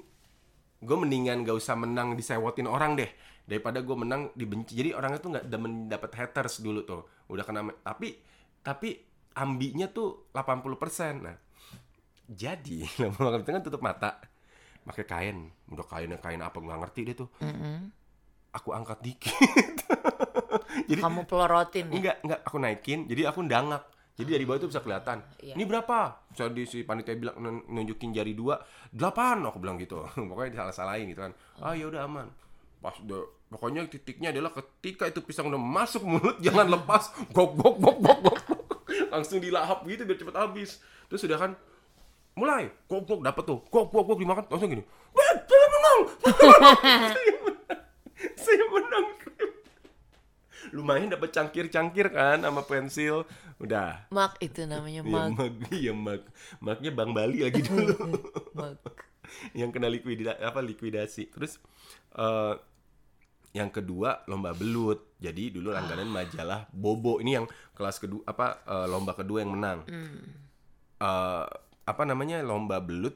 gue 0.86 0.98
mendingan 0.98 1.42
gak 1.42 1.58
usah 1.58 1.74
menang 1.74 2.14
disewotin 2.14 2.70
orang 2.70 2.96
deh. 2.96 3.10
Daripada 3.46 3.82
gue 3.82 3.98
menang 3.98 4.30
dibenci. 4.38 4.78
Jadi 4.78 4.94
orangnya 4.94 5.20
tuh 5.22 5.30
nggak 5.34 5.46
demen 5.50 5.90
dapat 5.90 6.14
haters 6.14 6.62
dulu 6.62 6.86
tuh. 6.86 7.02
Udah 7.30 7.46
kena 7.46 7.66
tapi 7.82 8.22
tapi 8.62 8.98
ambinya 9.38 9.86
tuh 9.90 10.32
80% 10.34 11.22
nah 11.22 11.38
jadi 12.26 12.86
lama-lama 13.02 13.46
kan 13.46 13.62
tutup 13.62 13.82
mata. 13.86 14.18
Pakai 14.86 15.06
kain. 15.06 15.38
Udah 15.70 15.86
kain 15.86 16.10
kain 16.18 16.42
apa 16.42 16.58
nggak 16.58 16.80
ngerti 16.86 17.00
deh 17.06 17.16
tuh. 17.18 17.30
Aku 18.54 18.74
angkat 18.74 19.02
dikit. 19.02 19.34
Jadi 20.90 21.02
Kamu 21.02 21.28
pelorotin 21.28 21.88
ya. 21.92 21.94
Enggak, 21.96 22.18
enggak 22.24 22.40
aku 22.46 22.58
naikin. 22.60 23.00
Jadi 23.08 23.22
aku 23.28 23.40
ndangak. 23.44 23.84
Jadi 24.16 24.30
dari 24.32 24.44
bawah 24.48 24.64
itu 24.64 24.70
bisa 24.72 24.80
kelihatan. 24.80 25.20
Iya. 25.44 25.60
Ini 25.60 25.64
berapa? 25.68 25.98
Jadi 26.32 26.64
si 26.64 26.88
panitia 26.88 27.16
bilang 27.16 27.36
nun- 27.36 27.66
nunjukin 27.68 28.16
jari 28.16 28.32
dua, 28.32 28.56
delapan. 28.88 29.44
Aku 29.44 29.60
bilang 29.60 29.76
gitu. 29.76 30.08
Pokoknya 30.30 30.56
disalah-salahin 30.56 31.12
gitu 31.12 31.20
kan. 31.20 31.36
Ah 31.60 31.76
ya 31.76 31.92
udah 31.92 32.08
aman. 32.08 32.32
Pas 32.80 32.96
udah 32.96 33.28
pokoknya 33.46 33.88
titiknya 33.88 34.32
adalah 34.32 34.52
ketika 34.52 35.06
itu 35.06 35.20
pisang 35.20 35.48
udah 35.48 35.60
masuk 35.60 36.04
mulut 36.04 36.40
jangan 36.46 36.68
lepas. 36.70 37.12
Gok 37.32 37.52
gok 37.56 37.76
gok 37.78 37.98
gok 38.00 38.18
gok. 38.24 38.38
Langsung 39.14 39.44
dilahap 39.44 39.84
gitu 39.84 40.08
biar 40.08 40.16
cepet 40.16 40.36
habis. 40.36 40.80
Terus 41.12 41.28
udah 41.28 41.38
kan 41.38 41.52
mulai 42.34 42.72
gok 42.88 43.04
gok 43.04 43.20
dapet 43.20 43.44
tuh. 43.44 43.60
Gok 43.68 43.92
gok 43.92 44.04
gok 44.06 44.18
dimakan 44.18 44.44
langsung 44.48 44.72
gini. 44.72 44.84
"Weh, 45.12 45.32
Saya 45.44 45.68
menang. 45.68 46.00
Saya 48.36 48.64
menang. 48.70 49.06
Lumayan 50.76 51.08
dapat 51.08 51.32
cangkir-cangkir 51.32 52.12
kan 52.12 52.44
sama 52.44 52.68
pensil. 52.68 53.24
Udah. 53.64 54.12
Mak 54.12 54.44
itu 54.44 54.68
namanya 54.68 55.08
Iya 55.08 55.16
mak. 55.16 55.28
mag, 55.32 55.54
iya 55.80 55.94
mag, 55.96 56.22
magnya 56.60 56.92
Bang 56.92 57.16
Bali 57.16 57.48
lagi 57.48 57.64
dulu 57.64 57.96
mak. 58.52 58.84
yang 59.60 59.72
kena 59.72 59.88
likuida 59.88 60.36
apa 60.44 60.60
likuidasi. 60.60 61.32
Terus 61.32 61.64
eh 62.20 62.54
yang 63.56 63.72
kedua 63.72 64.28
lomba 64.28 64.52
belut. 64.52 65.16
Jadi 65.16 65.56
dulu 65.56 65.72
langganan 65.72 66.12
majalah 66.12 66.68
Bobo 66.76 67.24
ini 67.24 67.40
yang 67.40 67.48
kelas 67.72 68.04
kedua 68.04 68.28
apa 68.28 68.60
eh, 68.68 68.88
lomba 68.92 69.16
kedua 69.16 69.40
yang 69.40 69.56
menang. 69.56 69.88
Eh, 71.00 71.46
apa 71.88 72.04
namanya 72.04 72.44
lomba 72.44 72.84
belut? 72.84 73.16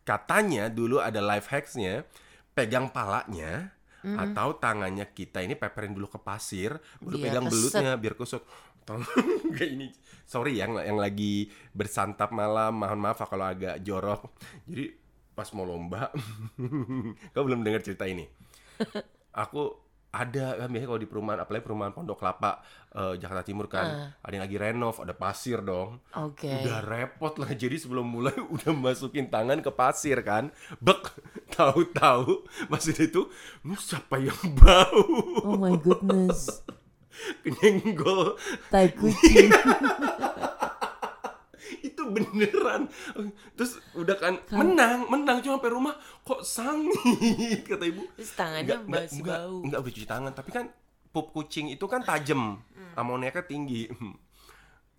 Katanya 0.00 0.72
dulu 0.72 0.96
ada 0.96 1.20
life 1.20 1.52
hacksnya, 1.52 2.08
pegang 2.56 2.88
palanya 2.88 3.76
atau 4.02 4.56
tangannya 4.56 5.08
kita 5.12 5.44
ini 5.44 5.54
peperin 5.54 5.92
dulu 5.92 6.08
ke 6.08 6.20
pasir, 6.20 6.76
baru 7.00 7.16
Biar 7.20 7.24
pegang 7.28 7.44
keset. 7.46 7.52
belutnya 7.52 7.90
biar 8.00 8.14
kusut. 8.16 8.42
Tolong 8.84 9.04
kayak 9.56 9.70
ini. 9.76 9.88
Sorry 10.24 10.56
yang 10.56 10.78
yang 10.78 10.96
lagi 10.96 11.50
bersantap 11.74 12.30
malam, 12.30 12.80
mohon 12.80 13.00
maaf 13.02 13.20
kalau 13.26 13.44
agak 13.44 13.82
jorok. 13.82 14.30
Jadi 14.64 14.94
pas 15.34 15.48
mau 15.56 15.64
lomba, 15.64 16.12
kau 17.32 17.44
belum 17.44 17.64
dengar 17.64 17.80
cerita 17.80 18.04
ini. 18.04 18.28
Aku 19.44 19.89
ada 20.10 20.58
kan 20.58 20.66
biasanya 20.66 20.88
kalau 20.90 20.98
di 20.98 21.06
perumahan 21.06 21.38
apalagi 21.40 21.62
perumahan 21.62 21.94
Pondok 21.94 22.18
Kelapa 22.18 22.58
eh, 22.90 23.14
Jakarta 23.16 23.46
Timur 23.46 23.70
kan 23.70 23.86
ada 24.18 24.32
yang 24.34 24.42
lagi 24.42 24.58
renov 24.58 24.98
ada 24.98 25.14
pasir 25.14 25.62
dong 25.62 26.02
Oke. 26.18 26.50
udah 26.50 26.82
repot 26.82 27.30
lah 27.38 27.50
jadi 27.54 27.78
sebelum 27.78 28.02
mulai 28.04 28.34
udah 28.54 28.74
masukin 28.74 29.30
tangan 29.30 29.62
ke 29.62 29.70
pasir 29.70 30.18
kan 30.20 30.50
bek 30.82 31.14
tahu-tahu 31.54 32.42
masih 32.66 32.98
itu 32.98 33.30
"Hmm, 33.62 33.78
siapa 33.78 34.18
yang 34.18 34.34
bau 34.58 35.06
Oh 35.46 35.54
my 35.54 35.78
goodness. 35.78 36.58
kenyenggol 37.44 38.34
Tai 38.72 38.88
kucing. 38.96 39.50
beneran. 42.12 42.82
Terus 43.54 43.78
udah 43.92 44.14
kan 44.14 44.34
menang 44.50 45.06
menang 45.06 45.38
cuma 45.38 45.56
sampai 45.56 45.70
rumah 45.70 45.94
kok 46.20 46.40
sangit 46.40 47.62
kata 47.68 47.84
ibu. 47.84 48.02
Terus 48.14 48.32
tangannya 48.32 48.66
Nggak- 48.66 48.84
nggak- 48.84 49.04
masih 49.06 49.20
nggak- 49.20 49.40
bau. 49.40 49.56
nggak 49.62 49.78
udah 49.80 49.92
cuci 49.92 50.06
tangan 50.06 50.32
tapi 50.32 50.50
kan 50.50 50.64
pup 51.10 51.26
kucing 51.30 51.66
itu 51.68 51.84
kan 51.84 52.00
tajam 52.00 52.58
Hmm. 52.70 52.92
amoniaknya 52.96 53.42
tinggi. 53.42 53.86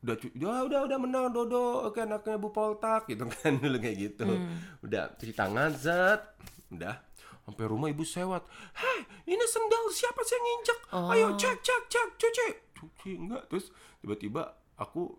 Udah 0.02 0.18
udah 0.18 0.66
udah 0.66 0.80
udah 0.82 0.98
menang 0.98 1.30
dodo 1.30 1.86
oke 1.86 2.00
anaknya 2.00 2.34
bu 2.36 2.50
poltak 2.50 3.06
gitu 3.06 3.22
kan 3.24 3.54
dulu 3.62 3.78
kayak 3.78 3.98
gitu. 4.02 4.26
Hmm. 4.26 4.58
udah 4.82 5.14
cuci 5.14 5.30
tangan 5.32 5.70
zat 5.72 6.26
udah. 6.70 6.98
Sampai 7.42 7.66
rumah 7.66 7.86
ibu 7.86 8.02
sewat 8.02 8.42
hei 8.76 9.00
ini 9.28 9.46
sendal 9.46 9.86
siapa 9.90 10.22
sih 10.22 10.34
yang 10.34 10.42
nginjek? 10.44 10.80
Oh. 10.90 11.10
ayo 11.10 11.28
cek 11.36 11.58
cek 11.60 11.82
cek 11.88 12.08
cuci. 12.18 12.48
Cuci 12.74 13.10
enggak 13.16 13.46
terus 13.46 13.70
tiba-tiba 13.98 14.42
aku 14.74 15.14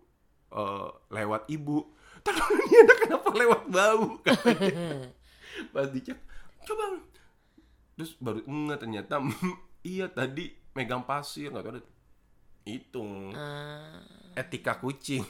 eh, 0.53 0.89
lewat 1.11 1.49
ibu. 1.49 1.81
Tapi 2.23 2.39
ini 2.69 2.75
anak 2.85 2.97
kenapa 3.03 3.29
lewat 3.35 3.61
bau? 3.67 4.05
Katanya. 4.23 5.11
pas 5.73 5.87
dicek 5.89 6.17
coba. 6.65 7.01
Terus 7.93 8.11
baru 8.17 8.41
enggak 8.47 8.79
ternyata 8.81 9.21
iya 9.93 10.09
tadi 10.09 10.49
megang 10.73 11.05
pasir 11.05 11.53
nggak 11.53 11.63
tahu 11.65 11.73
ada 11.77 11.81
hitung. 12.63 13.35
Ah, 13.35 14.01
etika 14.33 14.79
kucing. 14.79 15.21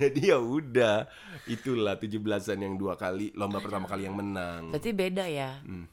Jadi 0.00 0.20
ya 0.28 0.36
udah 0.42 1.06
itulah 1.46 1.96
17-an 1.96 2.58
yang 2.58 2.74
dua 2.76 2.98
kali 2.98 3.30
lomba 3.38 3.62
pertama 3.62 3.86
kali 3.86 4.04
yang 4.10 4.18
menang. 4.18 4.74
Berarti 4.74 4.90
beda 4.92 5.24
ya. 5.30 5.62
Hmm, 5.62 5.86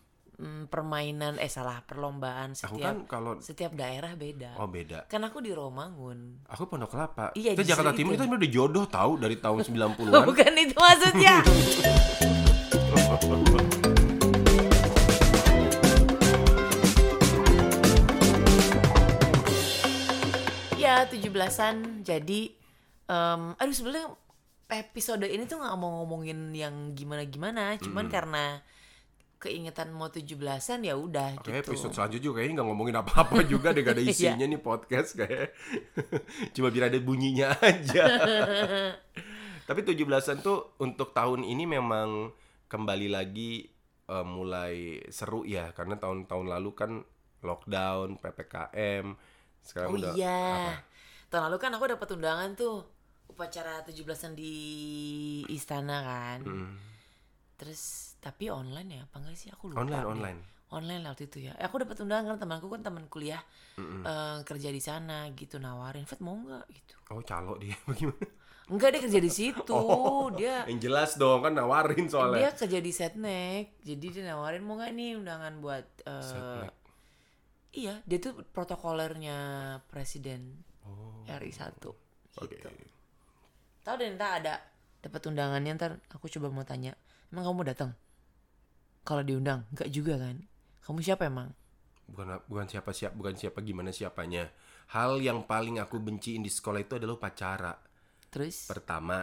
permainan 0.65 1.35
eh 1.35 1.47
salah 1.47 1.83
perlombaan 1.83 2.55
aku 2.55 2.79
setiap 2.79 2.85
kan 2.85 2.95
kalau 3.05 3.31
setiap 3.37 3.71
daerah 3.73 4.15
beda. 4.15 4.55
oh 4.55 4.65
beda 4.65 5.03
Kan 5.05 5.19
aku 5.21 5.39
di 5.39 5.51
Romangun. 5.51 6.47
aku 6.47 6.63
Pondok 6.65 6.89
Kelapa 6.89 7.35
Iya, 7.35 7.53
itu 7.53 7.63
Jakarta 7.65 7.91
Timur 7.91 8.15
itu. 8.15 8.23
udah 8.23 8.49
jodoh 8.49 8.85
tahu 8.85 9.11
dari 9.17 9.35
tahun 9.35 9.59
90-an 9.67 10.15
Oh, 10.15 10.23
bukan 10.23 10.51
itu 10.55 10.75
maksudnya. 10.75 11.35
ya 20.75 21.03
17-an 21.05 21.75
jadi 22.01 22.41
em, 23.05 23.41
aduh 23.55 23.75
sebenarnya 23.75 24.07
episode 24.69 25.25
ini 25.25 25.43
tuh 25.43 25.59
nggak 25.59 25.75
mau 25.75 26.03
ngomongin 26.03 26.53
yang 26.53 26.93
gimana-gimana, 26.93 27.81
cuman 27.81 28.05
karena 28.07 28.61
keingetan 29.39 29.95
mau 29.95 30.11
17-an 30.11 30.83
ya 30.83 30.99
udah 30.99 31.39
gitu. 31.39 31.55
episode 31.55 31.95
selanjutnya 31.95 32.25
juga 32.27 32.35
kayaknya 32.43 32.53
nggak 32.59 32.67
ngomongin 32.67 32.95
apa-apa 32.99 33.35
juga 33.51 33.71
deh 33.71 33.87
gak 33.87 33.95
ada 33.95 34.03
isinya 34.03 34.45
nih 34.45 34.59
podcast 34.59 35.15
kayak 35.15 35.55
cuma 36.55 36.67
biar 36.67 36.91
ada 36.91 36.99
bunyinya 36.99 37.55
aja. 37.71 38.03
Tapi 39.63 39.79
17-an 39.85 40.43
tuh 40.43 40.75
untuk 40.83 41.15
tahun 41.15 41.47
ini 41.47 41.63
memang 41.63 42.35
kembali 42.67 43.07
lagi 43.07 43.63
eh, 44.11 44.25
mulai 44.27 44.99
seru 45.07 45.47
ya 45.47 45.71
karena 45.71 45.95
tahun-tahun 45.95 46.47
lalu 46.59 46.71
kan 46.75 46.91
lockdown, 47.39 48.19
PPKM. 48.19 49.05
Sekarang 49.63 49.89
Oh 49.95 49.97
udah 49.99 50.13
iya. 50.19 50.35
apa? 50.35 50.73
Tahun 51.31 51.43
lalu 51.47 51.57
kan 51.63 51.71
aku 51.77 51.85
dapat 51.87 52.07
undangan 52.11 52.49
tuh 52.59 52.83
upacara 53.31 53.85
17-an 53.87 54.33
di 54.35 54.55
istana 55.47 56.03
kan. 56.03 56.39
Hmm. 56.43 56.75
Terus 57.55 58.08
tapi 58.19 58.47
online 58.47 58.89
ya 58.91 59.01
apa 59.03 59.15
enggak 59.17 59.35
sih 59.35 59.49
aku 59.49 59.71
lupa. 59.71 59.81
Online, 59.81 59.99
deh. 59.99 60.11
online. 60.11 60.39
Online 60.69 61.01
lah 61.01 61.09
waktu 61.11 61.25
itu 61.25 61.37
ya. 61.41 61.53
Eh, 61.55 61.65
Aku 61.65 61.75
dapat 61.77 61.97
undangan 61.97 62.37
temanku 62.37 62.67
kan 62.67 62.79
teman 62.79 63.07
kuliah 63.07 63.41
eh, 63.75 64.37
kerja 64.43 64.69
di 64.69 64.77
sana 64.77 65.25
gitu 65.33 65.57
nawarin, 65.57 66.03
"Fet 66.03 66.19
mau 66.19 66.35
nggak?" 66.35 66.65
gitu. 66.69 66.93
Oh, 67.09 67.21
calo 67.21 67.57
dia 67.57 67.73
bagaimana? 67.89 68.27
Enggak 68.69 68.89
dia 68.91 69.01
kerja 69.01 69.19
di 69.19 69.31
situ. 69.31 69.73
Oh. 69.73 70.29
Dia 70.29 70.69
Yang 70.69 70.79
jelas 70.85 71.11
dong 71.15 71.41
kan 71.41 71.57
nawarin 71.57 72.05
dia 72.05 72.11
soalnya. 72.11 72.53
kerja 72.53 72.77
di 72.77 72.91
Setnek. 72.91 73.81
Jadi 73.81 74.05
dia 74.11 74.23
nawarin 74.27 74.61
mau 74.61 74.77
nggak 74.77 74.93
nih 74.93 75.17
undangan 75.17 75.57
buat 75.57 75.85
eh, 76.05 76.21
Setnek. 76.21 76.73
Iya, 77.69 78.01
dia 78.03 78.17
tuh 78.19 78.33
protokolernya 78.45 79.37
presiden 79.87 80.61
Oh. 80.81 81.21
RI 81.27 81.49
1 81.49 81.85
Oke. 82.35 82.49
gitu. 82.51 82.65
tahu 83.79 83.95
deh 83.95 84.09
ntar 84.11 84.41
ada 84.41 84.57
dapat 84.99 85.21
undangannya 85.23 85.73
ntar 85.73 85.91
aku 86.09 86.25
coba 86.27 86.49
mau 86.49 86.61
tanya 86.61 86.97
emang 87.29 87.45
kamu 87.45 87.61
datang 87.67 87.93
kalau 89.03 89.23
diundang 89.25 89.65
nggak 89.73 89.89
juga 89.89 90.19
kan? 90.19 90.37
Kamu 90.85 90.99
siapa 91.03 91.29
emang? 91.29 91.53
Bukan 92.09 92.41
bukan 92.49 92.65
siapa 92.65 92.89
siapa 92.93 93.13
bukan 93.13 93.35
siapa 93.37 93.59
gimana 93.61 93.93
siapanya. 93.93 94.49
Hal 94.89 95.21
yang 95.21 95.45
paling 95.45 95.77
aku 95.77 96.01
benciin 96.01 96.41
di 96.41 96.49
sekolah 96.49 96.81
itu 96.81 96.97
adalah 96.97 97.17
upacara. 97.21 97.77
Terus? 98.33 98.65
Pertama 98.65 99.21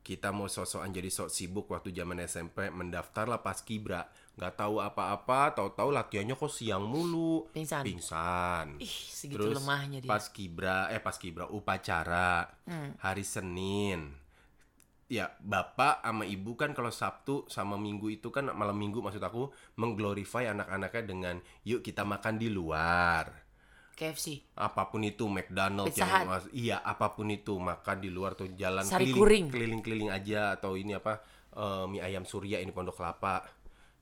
kita 0.00 0.32
mau 0.32 0.48
sosokan 0.48 0.88
jadi 0.94 1.12
sok 1.12 1.28
sibuk 1.28 1.66
waktu 1.68 1.92
zaman 1.92 2.22
SMP 2.24 2.70
mendaftarlah 2.70 3.42
pas 3.42 3.58
kibra. 3.60 4.06
Nggak 4.38 4.54
tahu 4.56 4.78
apa-apa 4.80 5.52
tahu-tahu 5.58 5.90
latihannya 5.90 6.38
kok 6.38 6.48
siang 6.48 6.86
mulu. 6.86 7.50
Pingsan. 7.50 7.82
pingsan. 7.82 8.66
Ih 8.78 8.96
segitu 9.10 9.50
lemahnya 9.50 10.00
dia. 10.00 10.08
pas 10.08 10.30
kibra 10.30 10.88
eh 10.88 11.02
pas 11.02 11.18
kibra 11.18 11.50
upacara. 11.50 12.46
Hmm. 12.64 12.94
hari 13.02 13.26
Senin 13.26 14.19
ya 15.10 15.34
bapak 15.42 16.06
sama 16.06 16.22
ibu 16.22 16.54
kan 16.54 16.70
kalau 16.70 16.94
Sabtu 16.94 17.42
sama 17.50 17.74
Minggu 17.74 18.06
itu 18.14 18.30
kan 18.30 18.46
malam 18.54 18.78
Minggu 18.78 19.02
maksud 19.02 19.18
aku 19.18 19.50
mengglorify 19.74 20.46
anak-anaknya 20.54 21.02
dengan 21.02 21.36
yuk 21.66 21.82
kita 21.82 22.06
makan 22.06 22.38
di 22.38 22.46
luar. 22.46 23.50
KFC 23.90 24.56
apa 24.56 24.88
pun 24.88 25.04
itu 25.04 25.28
McDonald's 25.28 25.92
Pizza 25.92 26.08
yang 26.08 26.24
mas- 26.24 26.48
iya 26.56 26.80
apa 26.80 27.12
pun 27.12 27.28
itu 27.28 27.60
makan 27.60 28.00
di 28.00 28.08
luar 28.08 28.32
tuh 28.32 28.48
jalan 28.56 28.80
Sari 28.80 29.12
keliling 29.12 29.18
Kuring. 29.20 29.44
keliling-keliling 29.52 30.08
aja 30.08 30.56
atau 30.56 30.72
ini 30.72 30.96
apa 30.96 31.20
eh, 31.52 31.84
mie 31.84 32.00
ayam 32.00 32.24
surya 32.24 32.62
ini 32.62 32.72
Pondok 32.72 32.96
Kelapa. 32.96 33.44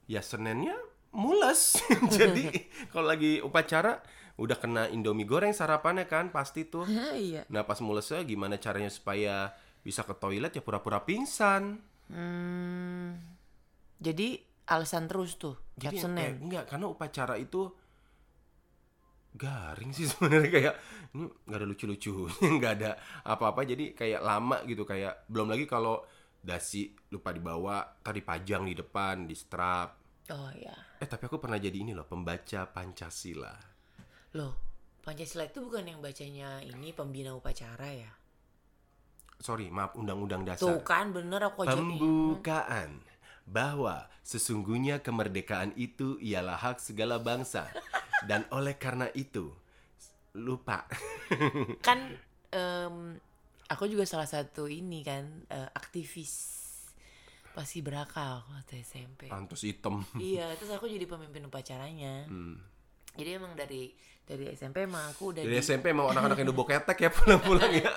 Ya 0.07 0.23
Seninnya 0.23 0.77
mules. 1.11 1.81
Jadi 2.15 2.47
kalau 2.93 3.11
lagi 3.11 3.41
upacara 3.43 3.99
udah 4.39 4.55
kena 4.55 4.87
Indomie 4.87 5.27
goreng 5.27 5.51
sarapannya 5.51 6.07
kan 6.07 6.31
pasti 6.31 6.69
tuh. 6.69 6.87
Iya. 6.87 7.49
Nah 7.51 7.67
pas 7.67 7.81
mulesnya 7.83 8.23
gimana 8.23 8.55
caranya 8.55 8.93
supaya 8.93 9.51
bisa 9.87 10.03
ke 10.09 10.15
toilet 10.17 10.53
ya 10.55 10.63
pura-pura 10.65 11.01
pingsan. 11.05 11.79
Hmm, 12.09 13.21
jadi 14.01 14.29
alasan 14.69 15.05
terus 15.11 15.37
tuh 15.37 15.57
tiap 15.81 15.93
Jadi, 15.93 15.97
Senin. 15.97 16.25
eh, 16.25 16.33
enggak 16.45 16.65
karena 16.73 16.87
upacara 16.89 17.35
itu 17.41 17.63
garing 19.39 19.91
sih 19.95 20.07
sebenarnya 20.11 20.51
kayak 20.51 20.75
ini 21.15 21.25
nggak 21.47 21.59
ada 21.61 21.67
lucu-lucu 21.69 22.13
nggak 22.59 22.73
ada 22.83 22.91
apa-apa. 23.25 23.61
Jadi 23.65 23.85
kayak 23.95 24.21
lama 24.25 24.57
gitu 24.67 24.83
kayak 24.85 25.29
belum 25.31 25.49
lagi 25.53 25.65
kalau 25.69 26.03
dasi 26.39 26.95
lupa 27.13 27.31
dibawa 27.35 27.83
tadi 28.01 28.21
pajang 28.25 28.63
di 28.71 28.75
depan 28.77 29.27
di 29.29 29.37
strap. 29.37 29.91
Oh 30.29 30.51
ya 30.53 30.75
eh 30.99 31.07
tapi 31.07 31.31
aku 31.31 31.39
pernah 31.39 31.59
jadi 31.63 31.79
ini 31.79 31.93
loh 31.95 32.07
pembaca 32.07 32.67
pancasila. 32.67 33.55
Loh 34.37 34.53
Pancasila 35.07 35.49
itu 35.49 35.65
bukan 35.65 35.89
yang 35.89 36.01
bacanya 36.05 36.61
ini 36.61 36.93
pembina 36.93 37.33
upacara 37.33 37.89
ya 37.97 38.13
sorry 39.39 39.71
maaf 39.71 39.95
undang-undang 39.95 40.43
tuh 40.43 40.49
dasar 40.51 40.83
kan 40.83 41.11
bener 41.11 41.41
aku 41.41 41.63
aja 41.63 41.75
nih. 41.75 41.97
pembukaan 41.97 42.91
bahwa 43.47 44.05
sesungguhnya 44.21 45.01
kemerdekaan 45.01 45.73
itu 45.75 46.21
ialah 46.21 46.59
hak 46.59 46.79
segala 46.79 47.17
bangsa 47.17 47.71
dan 48.27 48.45
oleh 48.51 48.77
karena 48.77 49.09
itu 49.15 49.49
lupa 50.35 50.85
kan 51.87 52.13
em, 52.51 53.17
aku 53.67 53.85
juga 53.87 54.05
salah 54.05 54.29
satu 54.29 54.69
ini 54.69 55.01
kan 55.01 55.25
eh, 55.49 55.71
aktivis 55.73 56.59
pasti 57.55 57.81
berakal 57.81 58.45
waktu 58.53 58.85
SMP 58.85 59.27
pantus 59.27 59.65
hitam 59.65 60.05
iya 60.21 60.53
terus 60.55 60.71
aku 60.71 60.87
jadi 60.87 61.09
pemimpin 61.09 61.49
upacaranya 61.49 62.29
Hmm. 62.29 62.61
jadi 63.17 63.41
emang 63.41 63.57
dari 63.57 63.91
dari 64.23 64.53
SMP 64.53 64.85
emang 64.85 65.09
aku 65.09 65.33
udah 65.33 65.41
Dari 65.41 65.57
di, 65.57 65.65
SMP 65.65 65.89
emang 65.89 66.13
anak-anak 66.13 66.37
yang 66.37 66.53
udah 66.53 66.67
ketek 66.69 66.99
ya 67.01 67.11
pulang-pulang 67.11 67.73
ya. 67.73 67.89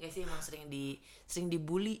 nggak 0.00 0.10
sih 0.10 0.22
emang 0.22 0.40
sering 0.40 0.66
di 0.66 0.96
sering 1.22 1.46
dibully 1.46 2.00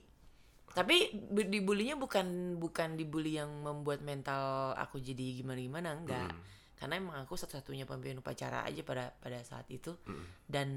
tapi 0.68 0.96
bu- 1.12 1.44
dibulinya 1.44 1.94
bukan 1.94 2.26
bukan 2.56 2.94
dibully 2.94 3.36
yang 3.36 3.50
membuat 3.60 4.00
mental 4.00 4.40
aku 4.72 4.98
jadi 4.98 5.36
gimana 5.36 5.58
gimana 5.58 5.88
enggak 5.92 6.30
Hmm. 6.30 6.42
karena 6.76 6.94
emang 6.96 7.16
aku 7.20 7.34
satu-satunya 7.34 7.84
pemimpin 7.84 8.18
upacara 8.18 8.62
aja 8.62 8.80
pada 8.80 9.12
pada 9.14 9.36
saat 9.40 9.68
itu 9.68 9.92
Hmm. 10.00 10.24
dan 10.46 10.68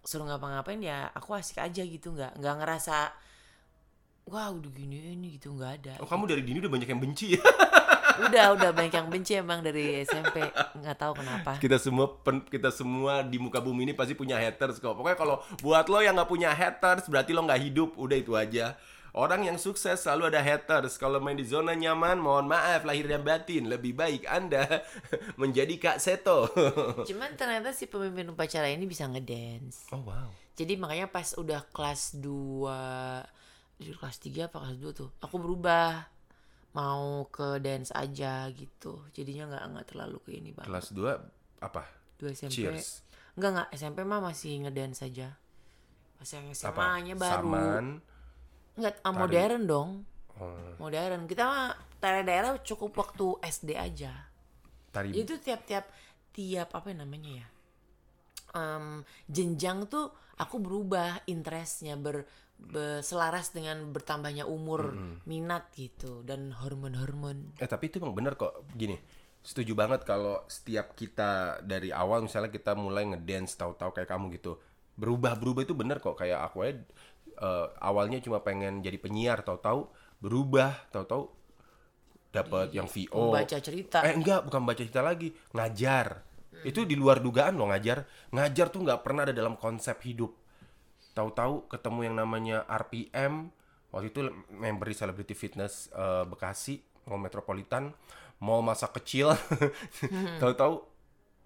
suruh 0.00 0.24
ngapa-ngapain 0.24 0.78
ya 0.78 1.08
aku 1.08 1.32
asik 1.32 1.58
aja 1.58 1.80
gitu 1.80 2.12
nggak 2.12 2.36
nggak 2.36 2.54
ngerasa 2.56 2.96
wah 4.26 4.48
udah 4.48 4.68
gini 4.68 5.12
ini 5.12 5.32
gitu 5.32 5.50
nggak 5.50 5.72
ada 5.78 5.94
Oh 5.98 6.06
kamu 6.06 6.28
dari 6.28 6.42
dini 6.42 6.58
udah 6.58 6.68
banyak 6.68 6.86
yang 6.86 7.00
benci 7.00 7.32
ya. 7.32 7.42
udah 8.26 8.46
udah 8.58 8.70
banyak 8.74 8.94
yang 8.94 9.06
benci 9.06 9.38
emang 9.38 9.62
dari 9.62 10.02
SMP 10.02 10.42
nggak 10.50 10.96
tahu 10.98 11.12
kenapa 11.22 11.56
Kita 11.62 11.78
semua 11.78 12.10
pen- 12.18 12.42
kita 12.42 12.74
semua 12.74 13.22
di 13.22 13.38
muka 13.38 13.62
bumi 13.62 13.86
ini 13.86 13.94
pasti 13.94 14.18
punya 14.18 14.34
haters 14.36 14.82
kok. 14.82 14.98
Pokoknya 14.98 15.14
kalau 15.14 15.36
buat 15.62 15.86
lo 15.86 16.02
yang 16.02 16.18
nggak 16.18 16.30
punya 16.30 16.50
haters 16.50 17.06
berarti 17.06 17.30
lo 17.32 17.46
nggak 17.46 17.62
hidup. 17.62 17.90
Udah 17.94 18.16
itu 18.18 18.34
aja. 18.34 18.74
Orang 19.16 19.42
yang 19.42 19.56
sukses 19.56 19.98
selalu 20.04 20.30
ada 20.30 20.44
haters. 20.44 20.94
Kalau 20.94 21.18
main 21.18 21.34
di 21.34 21.42
zona 21.42 21.72
nyaman, 21.72 22.20
mohon 22.20 22.44
maaf 22.46 22.84
lahir 22.84 23.08
dan 23.08 23.24
batin. 23.24 23.66
Lebih 23.66 23.96
baik 23.96 24.22
Anda 24.28 24.84
menjadi 25.40 25.74
Kak 25.80 25.98
Seto. 25.98 26.46
cuman 27.08 27.34
ternyata 27.34 27.72
si 27.72 27.88
pemimpin 27.88 28.28
upacara 28.30 28.68
ini 28.68 28.84
bisa 28.84 29.08
ngedance 29.08 29.88
oh 29.90 30.02
wow. 30.04 30.28
Jadi 30.58 30.74
makanya 30.74 31.06
pas 31.06 31.38
udah 31.38 31.62
kelas 31.70 32.18
2 32.18 32.26
di 33.78 33.94
kelas 33.94 34.16
3 34.18 34.50
apa 34.50 34.56
kelas 34.58 34.76
2 34.82 34.90
tuh 34.90 35.08
aku 35.22 35.38
berubah 35.38 36.02
mau 36.78 37.26
ke 37.26 37.58
dance 37.58 37.90
aja 37.90 38.46
gitu. 38.54 39.02
Jadinya 39.10 39.50
nggak 39.50 39.64
nggak 39.74 39.86
terlalu 39.90 40.18
ke 40.22 40.30
ini 40.38 40.54
banget. 40.54 40.70
Kelas 40.70 40.88
2 40.94 41.66
apa? 41.66 41.82
Dua 42.14 42.30
SMP. 42.30 42.62
Cheers. 42.62 43.02
Enggak 43.34 43.50
enggak 43.50 43.68
SMP 43.74 43.98
mah 44.06 44.22
masih 44.22 44.62
ngedance 44.62 45.02
aja. 45.02 45.34
Pas 46.18 46.30
yang 46.30 46.46
Apa? 46.46 46.54
SMA-nya 46.54 47.14
baru. 47.18 47.34
Saman. 47.50 47.86
Enggak 48.78 48.94
ah, 49.02 49.14
modern 49.14 49.62
dong. 49.66 49.90
Oh, 50.38 50.54
Modern. 50.78 51.26
Kita 51.26 51.42
mah 51.50 51.74
daerah-daerah 51.98 52.62
cukup 52.62 52.94
waktu 52.94 53.26
SD 53.42 53.74
aja. 53.74 54.14
tari 54.94 55.10
Itu 55.10 55.42
tiap-tiap 55.42 55.90
tiap 56.30 56.68
apa 56.70 56.94
namanya 56.94 57.42
ya? 57.42 57.46
Em, 58.54 59.02
jenjang 59.26 59.90
tuh 59.90 60.14
aku 60.38 60.56
berubah 60.62 61.22
interestnya 61.26 61.98
ber, 61.98 62.24
be- 62.56 63.02
selaras 63.02 63.50
dengan 63.50 63.90
bertambahnya 63.90 64.46
umur 64.46 64.94
minat 65.26 65.70
gitu 65.74 66.22
dan 66.22 66.54
hormon-hormon. 66.54 67.58
Eh 67.58 67.68
tapi 67.68 67.90
itu 67.90 67.98
emang 67.98 68.14
bener 68.14 68.38
kok 68.38 68.64
gini. 68.74 68.98
Setuju 69.42 69.72
banget 69.74 70.02
kalau 70.02 70.42
setiap 70.50 70.94
kita 70.98 71.62
dari 71.62 71.94
awal 71.94 72.26
misalnya 72.26 72.50
kita 72.50 72.74
mulai 72.74 73.06
ngedance 73.06 73.58
tahu-tahu 73.58 73.94
kayak 73.94 74.10
kamu 74.10 74.34
gitu. 74.38 74.58
Berubah-berubah 74.98 75.62
itu 75.62 75.74
bener 75.78 76.02
kok 76.02 76.18
kayak 76.18 76.40
aku 76.50 76.58
aja 76.66 76.74
eh, 77.38 77.66
awalnya 77.82 78.18
cuma 78.18 78.42
pengen 78.42 78.82
jadi 78.82 78.98
penyiar 78.98 79.46
tahu-tahu 79.46 79.86
berubah 80.18 80.74
tahu-tahu 80.90 81.30
dapat 82.28 82.76
yang 82.76 82.86
VO. 82.86 83.32
Membaca 83.32 83.56
cerita. 83.58 84.04
Eh 84.04 84.12
enggak, 84.12 84.44
bukan 84.44 84.62
baca 84.68 84.78
cerita 84.78 85.00
lagi, 85.00 85.32
ngajar. 85.56 86.27
Itu 86.64 86.86
di 86.88 86.94
luar 86.94 87.22
dugaan 87.22 87.58
loh 87.58 87.70
ngajar. 87.70 88.06
Ngajar 88.34 88.66
tuh 88.72 88.82
nggak 88.86 89.00
pernah 89.04 89.26
ada 89.28 89.34
dalam 89.34 89.54
konsep 89.58 89.98
hidup. 90.06 90.34
Tahu-tahu 91.12 91.66
ketemu 91.70 92.00
yang 92.10 92.16
namanya 92.18 92.56
RPM. 92.66 93.50
Waktu 93.88 94.12
itu 94.12 94.20
member 94.52 94.86
di 94.92 94.96
Celebrity 94.96 95.34
Fitness 95.34 95.88
eh, 95.90 96.24
Bekasi, 96.28 96.78
Mall 97.08 97.24
Metropolitan, 97.24 97.90
mall 98.38 98.60
masa 98.60 98.92
kecil. 98.92 99.32
Tahu-tahu 100.42 100.74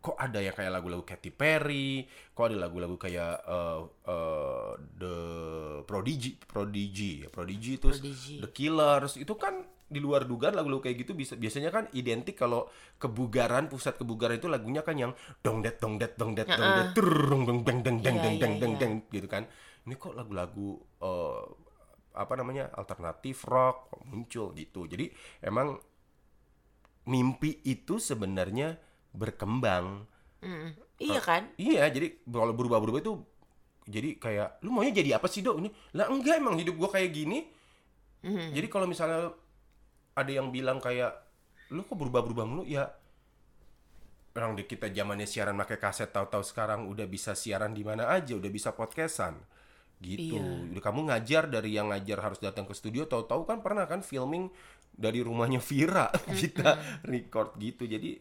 kok 0.03 0.19
ada 0.19 0.43
yang 0.43 0.53
kayak 0.53 0.75
lagu-lagu 0.75 1.07
Katy 1.07 1.31
Perry, 1.31 2.11
kok 2.35 2.51
ada 2.51 2.67
lagu-lagu 2.67 2.99
kayak 2.99 3.47
eh, 3.47 3.81
eh, 4.11 4.73
The 4.99 5.17
Prodigy, 5.87 6.37
Prodigy, 6.43 7.23
ya 7.25 7.29
Prodigy 7.31 7.79
Prodigy. 7.79 8.43
The 8.43 8.51
Killers 8.51 9.15
itu 9.17 9.39
kan 9.39 9.63
di 9.93 10.01
luar 10.01 10.25
dugaan 10.25 10.57
lagu-lagu 10.57 10.89
kayak 10.89 11.05
gitu 11.05 11.13
bisa 11.13 11.37
biasanya 11.37 11.69
kan 11.69 11.85
identik 11.93 12.35
kalau 12.35 12.67
kebugaran 12.97 13.69
pusat 13.69 14.01
kebugaran 14.01 14.41
itu 14.41 14.49
lagunya 14.49 14.81
kan 14.81 14.97
yang 14.97 15.13
dong 15.45 15.61
det 15.61 15.77
dong 15.77 16.01
det 16.01 16.17
dong 16.17 16.33
det 16.33 16.49
dong 16.49 17.63
deng 17.63 17.85
deng 17.85 17.99
deng 18.01 18.17
deng 18.19 18.37
deng 18.41 18.55
deng 18.57 18.75
deng 18.81 18.93
gitu 19.13 19.29
kan 19.29 19.45
ini 19.85 19.95
kok 20.01 20.17
lagu-lagu 20.17 20.81
eh, 21.05 21.45
apa 22.13 22.33
namanya 22.41 22.73
alternatif 22.73 23.45
rock 23.45 23.93
muncul 24.09 24.57
gitu 24.57 24.89
jadi 24.89 25.13
emang 25.45 25.77
mimpi 27.07 27.61
itu 27.69 28.01
sebenarnya 28.01 28.81
berkembang 29.13 30.09
Mm. 30.43 30.75
Iya 30.99 31.21
kan? 31.23 31.43
Iya, 31.55 31.87
jadi 31.95 32.19
kalau 32.27 32.51
berubah-berubah 32.55 33.01
itu 33.03 33.15
jadi 33.87 34.19
kayak 34.19 34.63
lu 34.67 34.75
maunya 34.75 34.95
jadi 34.95 35.19
apa 35.19 35.27
sih, 35.31 35.43
Dok? 35.43 35.63
Ini 35.63 35.71
lah 35.99 36.11
enggak 36.11 36.39
emang 36.39 36.59
hidup 36.59 36.75
gua 36.79 36.91
kayak 36.91 37.11
gini. 37.15 37.47
Mhm. 38.23 38.55
Jadi 38.55 38.67
kalau 38.71 38.87
misalnya 38.87 39.35
ada 40.13 40.31
yang 40.31 40.53
bilang 40.53 40.79
kayak 40.79 41.17
lu 41.73 41.85
kok 41.89 41.97
berubah-berubah 41.97 42.45
mulu 42.45 42.65
ya 42.69 42.89
orang 44.33 44.57
di 44.57 44.65
kita 44.65 44.89
zamannya 44.89 45.29
siaran 45.29 45.57
pakai 45.61 45.77
kaset 45.77 46.09
tahu-tahu 46.09 46.41
sekarang 46.41 46.89
udah 46.89 47.05
bisa 47.05 47.37
siaran 47.37 47.77
di 47.77 47.85
mana 47.85 48.09
aja, 48.09 48.33
udah 48.33 48.49
bisa 48.49 48.73
podcastan. 48.73 49.37
Gitu. 50.01 50.41
Iya. 50.41 50.73
Udah 50.73 50.83
kamu 50.83 51.01
ngajar 51.13 51.53
dari 51.53 51.77
yang 51.77 51.93
ngajar 51.93 52.19
harus 52.25 52.41
datang 52.41 52.65
ke 52.65 52.73
studio, 52.73 53.05
tahu-tahu 53.05 53.45
kan 53.45 53.61
pernah 53.61 53.85
kan 53.85 54.01
filming 54.01 54.49
dari 54.93 55.21
rumahnya 55.21 55.61
Vira 55.61 56.09
kita 56.41 56.81
record 57.05 57.61
gitu. 57.61 57.85
Jadi 57.85 58.19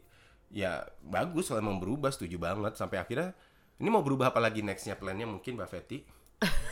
ya 0.51 0.83
bagus 0.99 1.47
kalau 1.47 1.63
emang 1.63 1.79
berubah 1.79 2.11
setuju 2.11 2.35
banget 2.35 2.75
sampai 2.75 2.99
akhirnya 2.99 3.31
ini 3.79 3.87
mau 3.87 4.03
berubah 4.03 4.35
apa 4.35 4.43
lagi 4.43 4.59
nextnya 4.59 4.99
plannya 4.99 5.23
mungkin 5.23 5.55
Mbak 5.55 5.69
Feti 5.71 6.03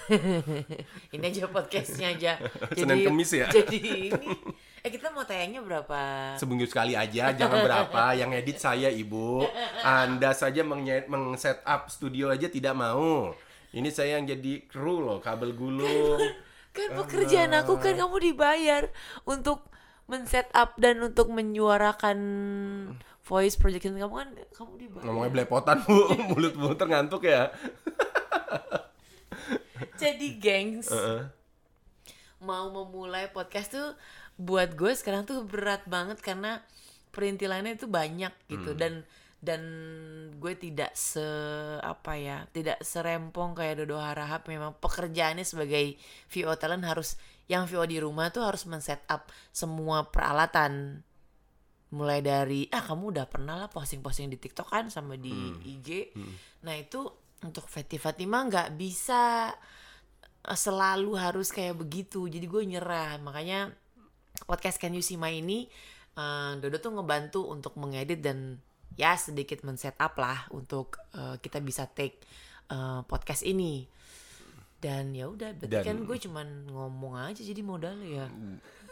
ini 1.15 1.23
aja 1.29 1.45
podcastnya 1.45 2.07
aja. 2.17 2.33
Senin 2.77 3.05
Kemis 3.05 3.29
ya? 3.33 3.47
Jadi 3.53 3.77
ini. 3.77 4.09
Eh 4.79 4.89
kita 4.89 5.11
mau 5.11 5.27
tayangnya 5.27 5.59
berapa? 5.59 5.99
Seminggu 6.39 6.63
sekali 6.63 6.95
aja, 6.95 7.35
jangan 7.35 7.59
berapa. 7.63 8.03
Yang 8.19 8.31
edit 8.39 8.57
saya, 8.57 8.87
Ibu. 8.87 9.43
Anda 9.83 10.31
saja 10.31 10.63
meng- 10.63 11.07
meng-set 11.07 11.59
up 11.67 11.91
studio 11.91 12.31
aja 12.31 12.47
tidak 12.47 12.71
mau. 12.75 13.35
Ini 13.69 13.85
saya 13.93 14.17
yang 14.17 14.25
jadi 14.25 14.65
kru 14.65 14.97
loh, 14.97 15.21
kabel 15.21 15.53
gulung. 15.53 16.17
Kan 16.73 16.93
pekerjaan 16.93 17.49
aku 17.53 17.81
kan 17.81 17.97
kamu 17.97 18.29
dibayar 18.29 18.93
untuk 19.25 19.65
men-set 20.05 20.45
up 20.53 20.77
dan 20.77 21.01
untuk 21.01 21.33
menyuarakan 21.33 22.17
voice 23.25 23.57
projection 23.57 23.97
kamu 23.97 24.13
kan 24.13 24.29
kamu 24.53 24.71
dibayar. 24.77 25.05
Ngomongnya 25.05 25.31
belepotan, 25.33 25.81
Bu. 25.81 26.13
Mulut-mulut 26.29 26.77
ngantuk 26.77 27.25
ya. 27.25 27.49
Jadi 29.97 30.37
gengs, 30.37 30.93
mau 32.39 32.69
memulai 32.69 33.27
podcast 33.33 33.73
tuh 33.73 33.89
buat 34.39 34.79
gue 34.79 34.95
sekarang 34.95 35.27
tuh 35.27 35.43
berat 35.43 35.83
banget 35.83 36.23
karena 36.23 36.63
perintilannya 37.11 37.75
itu 37.75 37.91
banyak 37.91 38.31
gitu. 38.47 38.71
Dan 38.73 39.03
dan 39.39 39.61
gue 40.35 40.53
tidak 40.59 40.91
se 40.99 41.23
apa 41.79 42.19
ya 42.19 42.43
tidak 42.51 42.83
serempong 42.83 43.51
kayak 43.51 43.83
Dodo 43.83 43.99
Harahap. 43.99 44.47
Memang 44.47 44.79
pekerjaannya 44.79 45.43
sebagai 45.43 45.99
VO 46.31 46.55
talent 46.55 46.87
harus 46.87 47.19
yang 47.51 47.67
VO 47.67 47.83
di 47.83 47.99
rumah 47.99 48.31
tuh 48.31 48.47
harus 48.47 48.63
men-set 48.63 49.03
up 49.11 49.27
semua 49.51 50.07
peralatan. 50.07 51.03
Mulai 51.91 52.23
dari 52.23 52.69
ah 52.71 52.85
kamu 52.85 53.17
udah 53.17 53.25
pernah 53.27 53.59
lah 53.59 53.67
posting-posting 53.67 54.31
di 54.31 54.37
TikTok 54.37 54.69
kan 54.71 54.87
sama 54.93 55.17
di 55.17 55.33
IG 55.65 56.13
nah 56.61 56.75
itu 56.75 57.01
untuk 57.43 57.71
Feti 57.71 57.95
Fatima 57.95 58.43
nggak 58.43 58.75
bisa 58.75 59.49
eh, 60.43 60.59
selalu 60.59 61.15
harus 61.15 61.51
kayak 61.51 61.79
begitu. 61.79 62.27
Jadi 62.27 62.45
gue 62.45 62.63
nyerah. 62.75 63.19
Makanya 63.23 63.71
podcast 64.43 64.77
Can 64.77 64.91
You 64.91 65.01
See 65.01 65.15
My 65.15 65.33
ini 65.33 65.67
eh, 66.13 66.51
Dodo 66.57 66.77
tuh 66.77 66.93
ngebantu 66.93 67.47
untuk 67.47 67.75
mengedit 67.75 68.19
dan 68.19 68.59
ya 68.93 69.15
sedikit 69.15 69.63
men-set 69.63 69.95
up 69.95 70.15
lah 70.15 70.47
untuk 70.49 70.99
eh, 71.13 71.35
kita 71.37 71.59
bisa 71.59 71.87
take 71.87 72.19
eh, 72.67 73.01
podcast 73.03 73.43
ini 73.43 73.87
dan 74.79 75.11
ya 75.11 75.27
udah 75.27 75.51
berarti 75.53 75.75
Dan- 75.75 75.83
kan 75.85 75.97
gue 76.03 76.17
cuman 76.19 76.47
ngomong 76.67 77.13
aja 77.19 77.41
jadi 77.41 77.59
modal 77.59 77.99
ya 77.99 78.27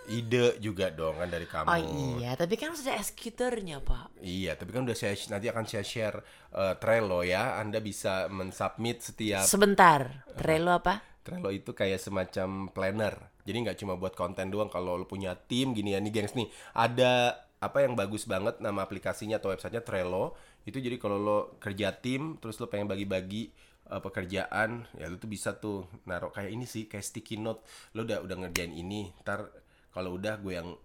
Ide 0.08 0.64
juga 0.64 0.88
dong 0.88 1.20
kan 1.20 1.28
dari 1.28 1.44
kamu. 1.44 1.68
oh 1.68 1.80
iya 2.16 2.32
tapi 2.40 2.56
kan 2.56 2.72
harus 2.72 2.80
ada 2.88 2.96
executornya 2.96 3.84
pak 3.84 4.16
Iya, 4.24 4.56
tapi 4.56 4.72
kan 4.72 4.88
udah 4.88 4.96
saya 4.96 5.12
nanti 5.28 5.52
akan 5.52 5.68
saya 5.68 5.84
share 5.84 6.24
eh, 6.56 6.76
Trello 6.80 7.28
ya. 7.28 7.60
Anda 7.60 7.84
bisa 7.84 8.32
mensubmit 8.32 9.04
setiap 9.04 9.44
sebentar 9.44 10.24
Trello 10.40 10.72
apa 10.72 11.04
Trello 11.28 11.52
itu 11.52 11.76
kayak 11.76 12.00
semacam 12.00 12.72
planner. 12.72 13.16
Jadi 13.48 13.58
nggak 13.64 13.78
cuma 13.80 13.96
buat 13.96 14.12
konten 14.12 14.52
doang. 14.52 14.68
Kalau 14.68 15.00
lo 15.00 15.08
punya 15.08 15.40
tim 15.40 15.72
gini 15.72 15.96
ya 15.96 16.04
nih 16.04 16.12
gengs 16.12 16.36
nih, 16.36 16.52
ada 16.76 17.40
apa 17.64 17.88
yang 17.88 17.96
bagus 17.96 18.28
banget 18.28 18.60
nama 18.60 18.84
aplikasinya 18.84 19.40
atau 19.40 19.56
websitenya 19.56 19.82
Trello. 19.88 20.36
Itu 20.68 20.84
jadi 20.84 21.00
kalau 21.00 21.16
lo 21.16 21.40
kerja 21.64 21.96
tim, 21.96 22.36
terus 22.44 22.60
lo 22.60 22.68
pengen 22.68 22.92
bagi-bagi 22.92 23.50
eh, 23.88 24.02
pekerjaan, 24.04 24.84
ya 25.00 25.08
lo 25.08 25.16
tuh 25.16 25.32
bisa 25.32 25.56
tuh 25.56 25.88
naruh 26.04 26.36
kayak 26.36 26.52
ini 26.52 26.68
sih, 26.68 26.92
kayak 26.92 27.08
sticky 27.08 27.40
note. 27.40 27.64
Lo 27.96 28.04
udah 28.04 28.20
udah 28.28 28.36
ngerjain 28.44 28.76
ini, 28.76 29.16
ntar 29.24 29.48
kalau 29.96 30.20
udah 30.20 30.38
gue 30.44 30.54
yang 30.54 30.76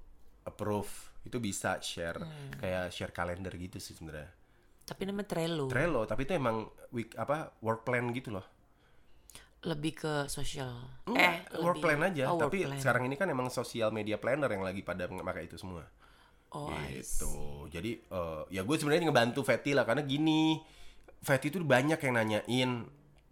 approve 0.47 0.89
itu 1.23 1.39
bisa 1.39 1.79
share 1.79 2.19
kayak 2.59 2.91
share 2.91 3.15
kalender 3.15 3.55
gitu 3.55 3.79
sih 3.79 3.95
sebenarnya. 3.95 4.31
tapi 4.83 5.07
namanya 5.07 5.31
Trello 5.31 5.71
Trello, 5.71 6.03
tapi 6.03 6.27
itu 6.27 6.35
emang 6.35 6.67
week 6.91 7.15
apa 7.15 7.55
work 7.63 7.87
plan 7.87 8.11
gitu 8.11 8.35
loh. 8.35 8.43
Lebih 9.63 9.95
ke 9.95 10.15
sosial 10.27 10.75
Enggak, 11.07 11.55
work 11.57 11.79
lebih- 11.79 11.83
plan 11.85 12.01
aja. 12.05 12.25
oh, 12.29 12.37
tapi 12.37 12.67
plan. 12.67 12.79
sekarang 12.79 13.03
ini 13.07 13.15
kan 13.15 13.27
emang 13.27 13.47
sosial 13.47 13.89
media 13.89 14.19
planner 14.19 14.51
yang 14.51 14.63
lagi 14.63 14.83
pada 14.83 15.07
pakai 15.07 15.47
itu 15.47 15.55
semua. 15.55 15.87
oh 16.51 16.69
I 16.69 16.99
Gitu. 16.99 17.31
Jadi 17.71 17.91
eh, 18.03 18.43
ya 18.51 18.61
gue 18.61 18.77
sebenarnya 18.77 19.07
ngebantu 19.07 19.41
Fatty 19.41 19.71
lah 19.71 19.87
karena 19.87 20.03
gini. 20.03 20.59
Fatty 21.23 21.49
itu 21.49 21.63
banyak 21.63 21.97
yang 21.97 22.15
nanyain 22.15 22.71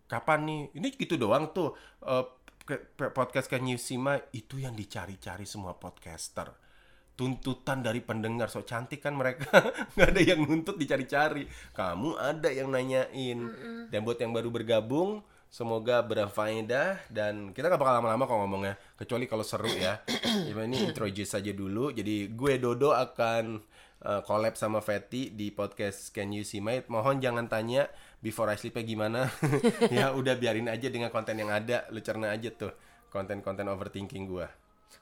kapan 0.07 0.41
nih. 0.47 0.61
Ini 0.73 0.87
gitu 0.95 1.19
doang 1.19 1.51
tuh 1.51 1.75
eh, 2.01 2.25
ke- 2.63 2.95
pe- 2.95 3.11
podcast 3.11 3.51
Can 3.51 3.67
You 3.67 3.75
See 3.77 3.99
My 3.99 4.23
itu 4.31 4.57
yang 4.57 4.79
dicari-cari 4.79 5.43
semua 5.45 5.75
podcaster. 5.75 6.55
Tuntutan 7.13 7.83
dari 7.83 8.01
pendengar 8.01 8.49
so 8.49 8.63
cantik 8.63 9.03
kan 9.03 9.13
mereka 9.13 9.51
nggak 9.99 10.09
ada 10.09 10.23
yang 10.23 10.41
nuntut 10.41 10.79
dicari-cari. 10.79 11.45
Kamu 11.75 12.17
ada 12.17 12.49
yang 12.49 12.71
nanyain. 12.71 13.39
Dan 13.91 14.01
buat 14.01 14.17
yang 14.17 14.31
baru 14.31 14.49
bergabung 14.49 15.21
Semoga 15.51 15.99
berfaedah 16.07 17.11
dan 17.11 17.51
kita 17.51 17.67
nggak 17.67 17.83
bakal 17.83 17.99
lama-lama 17.99 18.23
kok 18.23 18.39
ngomongnya 18.39 18.75
kecuali 18.95 19.27
kalau 19.27 19.43
seru 19.43 19.67
ya. 19.67 19.99
Cuma 20.47 20.63
ini 20.63 20.87
introduce 20.87 21.35
saja 21.35 21.51
dulu. 21.51 21.91
Jadi 21.91 22.31
gue 22.31 22.55
Dodo 22.63 22.95
akan 22.95 23.59
uh, 24.07 24.23
collab 24.23 24.55
sama 24.55 24.79
Fatty 24.79 25.35
di 25.35 25.51
podcast 25.51 26.15
Can 26.15 26.31
You 26.31 26.47
See 26.47 26.63
My. 26.63 26.87
Mohon 26.87 27.19
jangan 27.19 27.51
tanya 27.51 27.91
before 28.23 28.47
I 28.47 28.55
sleep 28.55 28.79
gimana. 28.87 29.27
ya 29.91 30.15
udah 30.15 30.39
biarin 30.39 30.71
aja 30.71 30.87
dengan 30.87 31.11
konten 31.11 31.35
yang 31.35 31.51
ada. 31.51 31.83
Lu 31.91 31.99
cerna 31.99 32.31
aja 32.31 32.55
tuh 32.55 32.71
konten-konten 33.11 33.67
overthinking 33.67 34.31
gue. 34.31 34.47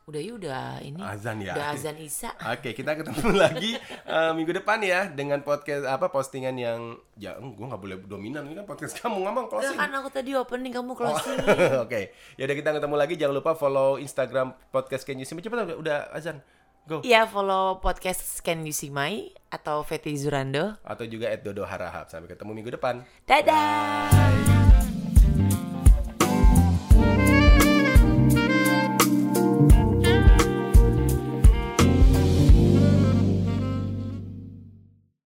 Udah 0.05 0.20
ya 0.20 0.33
udah 0.35 0.62
ini 0.81 1.01
Azan 1.01 1.38
ya. 1.38 1.53
udah 1.53 1.66
azan 1.72 1.96
Isa 1.96 2.31
Oke, 2.48 2.72
kita 2.72 2.96
ketemu 2.96 3.37
lagi 3.44 3.77
uh, 4.05 4.33
minggu 4.33 4.57
depan 4.57 4.81
ya 4.81 5.07
dengan 5.07 5.40
podcast 5.40 5.85
apa 5.85 6.09
postingan 6.09 6.57
yang 6.57 6.81
ya 7.14 7.37
gue 7.37 7.66
nggak 7.66 7.79
boleh 7.79 7.96
dominan 8.03 8.44
ini 8.44 8.57
kan 8.57 8.64
podcast 8.64 8.96
kamu 9.01 9.20
ngomong 9.20 9.46
Udah 9.46 9.61
closing. 9.61 9.77
kan 9.77 9.90
aku 9.94 10.09
tadi 10.09 10.31
opening 10.33 10.72
kamu 10.72 10.92
closing 10.92 11.38
Oke, 11.85 12.12
ya 12.35 12.44
udah 12.44 12.57
kita 12.57 12.70
ketemu 12.72 12.94
lagi. 12.94 13.14
Jangan 13.14 13.35
lupa 13.35 13.53
follow 13.53 13.96
Instagram 13.96 14.57
podcast 14.68 15.05
Can 15.05 15.16
You 15.16 15.24
See 15.24 15.33
Me. 15.33 15.40
Cepat 15.40 15.64
udah, 15.64 15.77
udah 15.77 15.98
azan. 16.12 16.40
Go. 16.85 17.05
Iya 17.05 17.29
follow 17.29 17.79
podcast 17.79 18.40
Can 18.40 18.64
You 18.64 18.72
See 18.72 18.88
My 18.88 19.29
atau 19.48 19.85
Feti 19.85 20.16
Zurando 20.16 20.72
Atau 20.81 21.05
juga 21.05 21.29
at 21.29 21.44
Dodo 21.44 21.62
Harahap. 21.62 22.09
Sampai 22.09 22.33
ketemu 22.33 22.57
minggu 22.57 22.72
depan. 22.72 23.05
Dadah 23.29 24.58